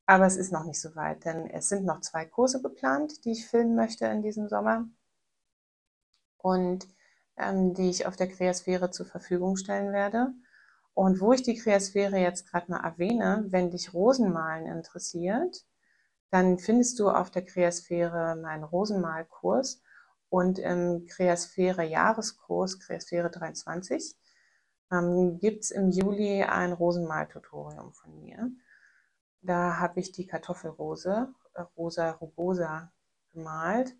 Aber 0.07 0.27
es 0.27 0.37
ist 0.37 0.53
noch 0.53 0.65
nicht 0.65 0.81
so 0.81 0.97
weit, 0.97 1.25
denn 1.25 1.49
es 1.51 1.69
sind 1.69 1.85
noch 1.85 2.01
zwei 2.01 2.25
Kurse 2.25 2.61
geplant, 2.61 3.25
die 3.25 3.33
ich 3.33 3.47
filmen 3.47 3.77
möchte 3.77 4.07
in 4.07 4.23
diesem 4.23 4.49
Sommer 4.49 4.89
und 6.39 6.89
ähm, 7.37 7.75
die 7.75 7.91
ich 7.91 8.07
auf 8.07 8.17
der 8.17 8.29
Kreasphäre 8.29 8.91
zur 8.91 9.07
Verfügung 9.07 9.57
stellen 9.57 9.93
werde. 9.93 10.33
Und 11.01 11.19
wo 11.23 11.33
ich 11.33 11.43
die 11.43 11.55
Kreasphäre 11.55 12.19
jetzt 12.19 12.47
gerade 12.51 12.71
mal 12.71 12.85
erwähne, 12.85 13.47
wenn 13.49 13.71
dich 13.71 13.95
Rosenmalen 13.95 14.67
interessiert, 14.67 15.65
dann 16.29 16.59
findest 16.59 17.01
du 17.01 17.09
auf 17.09 17.31
der 17.31 17.43
Kreasphäre 17.43 18.37
meinen 18.37 18.65
Rosenmalkurs 18.65 19.83
und 20.29 20.59
im 20.59 21.07
Kreasphäre 21.07 21.85
Jahreskurs, 21.85 22.81
Kreasphäre 22.81 23.31
23, 23.31 24.15
ähm, 24.93 25.39
gibt 25.39 25.65
es 25.65 25.71
im 25.71 25.89
Juli 25.89 26.43
ein 26.43 26.75
Rosenmal-Tutorium 26.75 27.95
von 27.95 28.21
mir. 28.21 28.51
Da 29.41 29.79
habe 29.79 30.01
ich 30.01 30.13
die 30.13 30.27
Kartoffelrose, 30.27 31.33
äh, 31.55 31.63
Rosa 31.79 32.11
rugosa, 32.11 32.93
gemalt. 33.31 33.97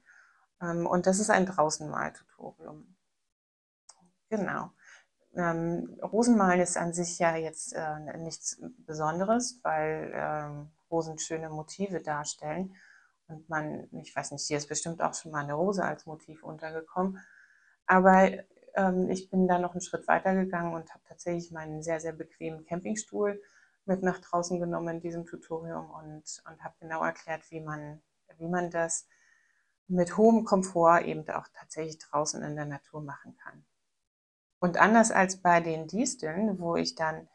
Ähm, 0.61 0.87
und 0.87 1.07
das 1.07 1.19
ist 1.19 1.31
ein 1.31 1.47
Draußenmal-Tutorium. 1.47 2.95
Genau. 4.29 4.71
Ähm, 5.37 5.99
Rosenmalen 6.03 6.61
ist 6.61 6.77
an 6.77 6.93
sich 6.93 7.19
ja 7.19 7.37
jetzt 7.37 7.73
äh, 7.73 8.17
nichts 8.19 8.61
Besonderes, 8.87 9.61
weil 9.63 10.13
ähm, 10.15 10.71
Rosen 10.91 11.19
schöne 11.19 11.51
Motive 11.51 12.01
darstellen. 12.01 12.75
Und 13.29 13.49
man, 13.49 13.89
ich 13.93 14.15
weiß 14.15 14.33
nicht, 14.33 14.47
hier 14.47 14.59
ist 14.59 14.69
bestimmt 14.69 15.03
auch 15.03 15.15
schon 15.15 15.31
mal 15.31 15.45
eine 15.45 15.55
Rose 15.55 15.85
als 15.85 16.07
Motiv 16.07 16.43
untergekommen. 16.43 17.19
Aber 17.87 18.31
ähm, 18.75 19.09
ich 19.09 19.31
bin 19.31 19.47
da 19.47 19.59
noch 19.59 19.73
einen 19.73 19.81
Schritt 19.81 20.09
weiter 20.09 20.35
gegangen 20.35 20.75
und 20.75 20.91
habe 20.91 21.05
tatsächlich 21.09 21.53
meinen 21.53 21.83
sehr, 21.83 22.01
sehr 22.01 22.13
bequemen 22.13 22.65
Campingstuhl 22.65 23.41
mit 23.85 24.03
nach 24.03 24.19
draußen 24.19 24.61
genommen 24.61 24.97
in 24.97 25.01
diesem 25.01 25.27
Tutorium 25.27 25.91
und, 25.91 26.43
und 26.49 26.65
habe 26.65 26.75
genau 26.81 27.05
erklärt, 27.05 27.51
wie 27.51 27.61
man, 27.61 28.03
wie 28.39 28.49
man 28.49 28.71
das 28.71 29.07
mit 29.89 30.17
hohem 30.17 30.45
Komfort 30.45 31.03
eben 31.03 31.29
auch 31.31 31.49
tatsächlich 31.53 31.99
draußen 31.99 32.43
in 32.43 32.57
der 32.57 32.67
Natur 32.67 33.03
machen 33.03 33.37
kann. 33.37 33.65
Und 34.61 34.77
anders 34.77 35.11
als 35.11 35.39
bei 35.39 35.61
den 35.61 35.89
Disteln, 35.89 36.59
wo 36.59 36.77
ich 36.77 36.95
dann 36.95 37.29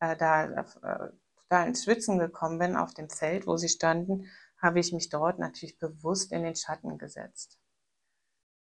äh, 0.00 0.16
da 0.16 0.44
äh, 0.44 1.12
total 1.36 1.68
ins 1.68 1.84
Schwitzen 1.84 2.18
gekommen 2.18 2.58
bin 2.58 2.76
auf 2.76 2.94
dem 2.94 3.10
Feld, 3.10 3.46
wo 3.46 3.56
sie 3.56 3.68
standen, 3.68 4.26
habe 4.58 4.80
ich 4.80 4.92
mich 4.92 5.08
dort 5.10 5.38
natürlich 5.38 5.78
bewusst 5.78 6.32
in 6.32 6.42
den 6.42 6.56
Schatten 6.56 6.98
gesetzt. 6.98 7.58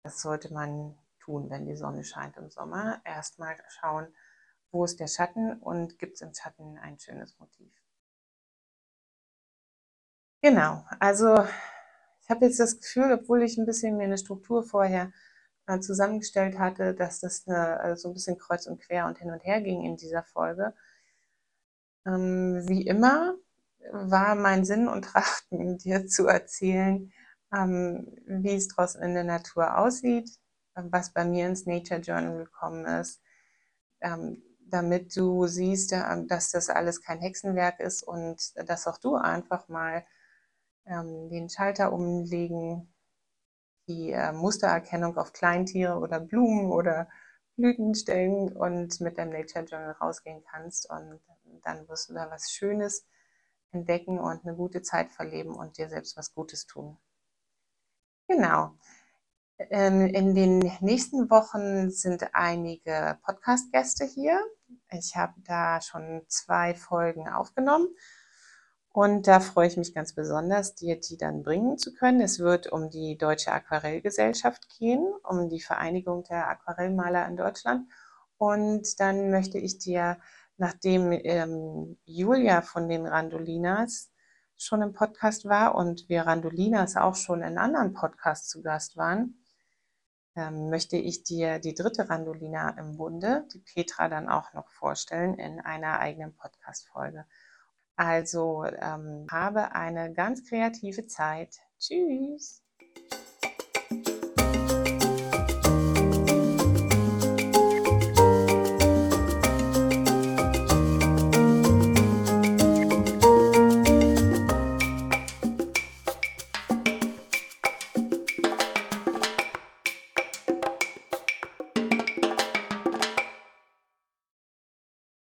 Das 0.03 0.21
sollte 0.21 0.53
man 0.53 0.97
tun, 1.19 1.49
wenn 1.49 1.65
die 1.65 1.75
Sonne 1.75 2.03
scheint 2.03 2.37
im 2.37 2.49
Sommer. 2.49 3.01
Erstmal 3.03 3.57
schauen, 3.67 4.07
wo 4.71 4.83
ist 4.83 4.99
der 4.99 5.07
Schatten 5.07 5.53
und 5.59 5.97
gibt 5.97 6.15
es 6.15 6.21
im 6.21 6.33
Schatten 6.33 6.77
ein 6.77 6.99
schönes 6.99 7.37
Motiv. 7.39 7.73
Genau, 10.41 10.85
also 10.99 11.43
ich 12.21 12.29
habe 12.29 12.45
jetzt 12.45 12.59
das 12.59 12.79
Gefühl, 12.79 13.11
obwohl 13.11 13.43
ich 13.43 13.57
ein 13.57 13.65
bisschen 13.65 13.97
mir 13.97 14.05
eine 14.05 14.17
Struktur 14.17 14.63
vorher 14.63 15.11
äh, 15.69 15.79
zusammengestellt 15.81 16.57
hatte, 16.57 16.95
dass 16.95 17.19
das 17.19 17.47
eine, 17.47 17.79
äh, 17.83 17.95
so 17.95 18.09
ein 18.09 18.13
bisschen 18.13 18.37
kreuz 18.39 18.65
und 18.65 18.81
quer 18.81 19.05
und 19.05 19.19
hin 19.19 19.31
und 19.31 19.45
her 19.45 19.61
ging 19.61 19.83
in 19.85 19.97
dieser 19.97 20.23
Folge. 20.23 20.73
Ähm, 22.05 22.67
wie 22.67 22.87
immer 22.87 23.35
war 23.91 24.35
mein 24.35 24.65
Sinn 24.65 24.87
und 24.87 25.03
Trachten, 25.03 25.77
dir 25.83 26.07
zu 26.07 26.27
erzählen, 26.27 27.11
ähm, 27.53 28.07
wie 28.25 28.55
es 28.55 28.67
draußen 28.69 29.01
in 29.03 29.13
der 29.13 29.23
Natur 29.23 29.77
aussieht, 29.77 30.31
was 30.73 31.13
bei 31.13 31.25
mir 31.25 31.47
ins 31.47 31.65
Nature 31.65 32.01
Journal 32.01 32.37
gekommen 32.45 32.85
ist, 32.85 33.21
ähm, 34.01 34.41
damit 34.61 35.15
du 35.15 35.45
siehst, 35.47 35.93
äh, 35.93 36.03
dass 36.27 36.51
das 36.51 36.69
alles 36.69 37.01
kein 37.01 37.19
Hexenwerk 37.19 37.79
ist 37.79 38.03
und 38.03 38.53
dass 38.67 38.87
auch 38.87 38.97
du 38.97 39.15
einfach 39.15 39.67
mal 39.67 40.03
ähm, 40.87 41.29
den 41.29 41.49
Schalter 41.49 41.93
umlegen, 41.93 42.91
die 43.89 44.11
äh, 44.11 44.31
Mustererkennung 44.31 45.17
auf 45.17 45.33
Kleintiere 45.33 45.97
oder 45.97 46.19
Blumen 46.19 46.71
oder 46.71 47.09
Blüten 47.55 47.93
stellen 47.95 48.55
und 48.55 49.01
mit 49.01 49.17
deinem 49.17 49.33
Nature 49.33 49.65
Journal 49.65 49.91
rausgehen 49.93 50.43
kannst 50.49 50.89
und 50.89 51.19
dann 51.63 51.89
wirst 51.89 52.09
du 52.09 52.13
da 52.13 52.29
was 52.31 52.51
Schönes 52.51 53.05
entdecken 53.71 54.19
und 54.19 54.45
eine 54.45 54.55
gute 54.55 54.81
Zeit 54.81 55.11
verleben 55.11 55.55
und 55.55 55.77
dir 55.77 55.89
selbst 55.89 56.15
was 56.15 56.33
Gutes 56.33 56.67
tun. 56.67 56.97
Genau. 58.27 58.71
Ähm, 59.57 60.05
in 60.07 60.35
den 60.35 60.59
nächsten 60.79 61.29
Wochen 61.29 61.89
sind 61.89 62.33
einige 62.33 63.17
Podcast-Gäste 63.23 64.05
hier. 64.05 64.39
Ich 64.91 65.17
habe 65.17 65.33
da 65.43 65.81
schon 65.81 66.21
zwei 66.27 66.75
Folgen 66.75 67.27
aufgenommen 67.27 67.89
und 68.99 69.27
da 69.27 69.39
freue 69.39 69.67
ich 69.69 69.77
mich 69.77 69.93
ganz 69.93 70.11
besonders, 70.11 70.75
dir 70.75 70.99
die 70.99 71.15
dann 71.15 71.41
bringen 71.41 71.77
zu 71.77 71.93
können. 71.93 72.19
Es 72.19 72.39
wird 72.39 72.67
um 72.67 72.89
die 72.89 73.17
Deutsche 73.17 73.49
Aquarellgesellschaft 73.49 74.67
gehen, 74.77 75.13
um 75.23 75.47
die 75.47 75.61
Vereinigung 75.61 76.25
der 76.25 76.49
Aquarellmaler 76.49 77.25
in 77.29 77.37
Deutschland. 77.37 77.89
Und 78.37 78.99
dann 78.99 79.31
möchte 79.31 79.57
ich 79.57 79.79
dir, 79.79 80.17
nachdem 80.57 81.13
ähm, 81.13 81.97
Julia 82.03 82.61
von 82.61 82.89
den 82.89 83.07
Randolinas 83.07 84.11
schon 84.57 84.81
im 84.81 84.91
Podcast 84.91 85.45
war 85.45 85.75
und 85.75 86.09
wir 86.09 86.23
Randolinas 86.23 86.97
auch 86.97 87.15
schon 87.15 87.41
in 87.41 87.57
anderen 87.57 87.93
Podcasts 87.93 88.49
zu 88.49 88.61
Gast 88.61 88.97
waren, 88.97 89.45
ähm, 90.35 90.69
möchte 90.69 90.97
ich 90.97 91.23
dir 91.23 91.59
die 91.59 91.73
dritte 91.73 92.09
Randolina 92.09 92.71
im 92.71 92.97
Bunde, 92.97 93.47
die 93.53 93.59
Petra, 93.59 94.09
dann 94.09 94.27
auch 94.27 94.51
noch 94.53 94.69
vorstellen 94.71 95.35
in 95.35 95.61
einer 95.61 96.01
eigenen 96.01 96.35
Podcast-Folge. 96.35 97.25
Also 97.99 98.63
ähm, 98.63 99.27
habe 99.29 99.75
eine 99.75 100.13
ganz 100.13 100.45
kreative 100.47 101.05
Zeit. 101.07 101.57
Tschüss! 101.77 102.63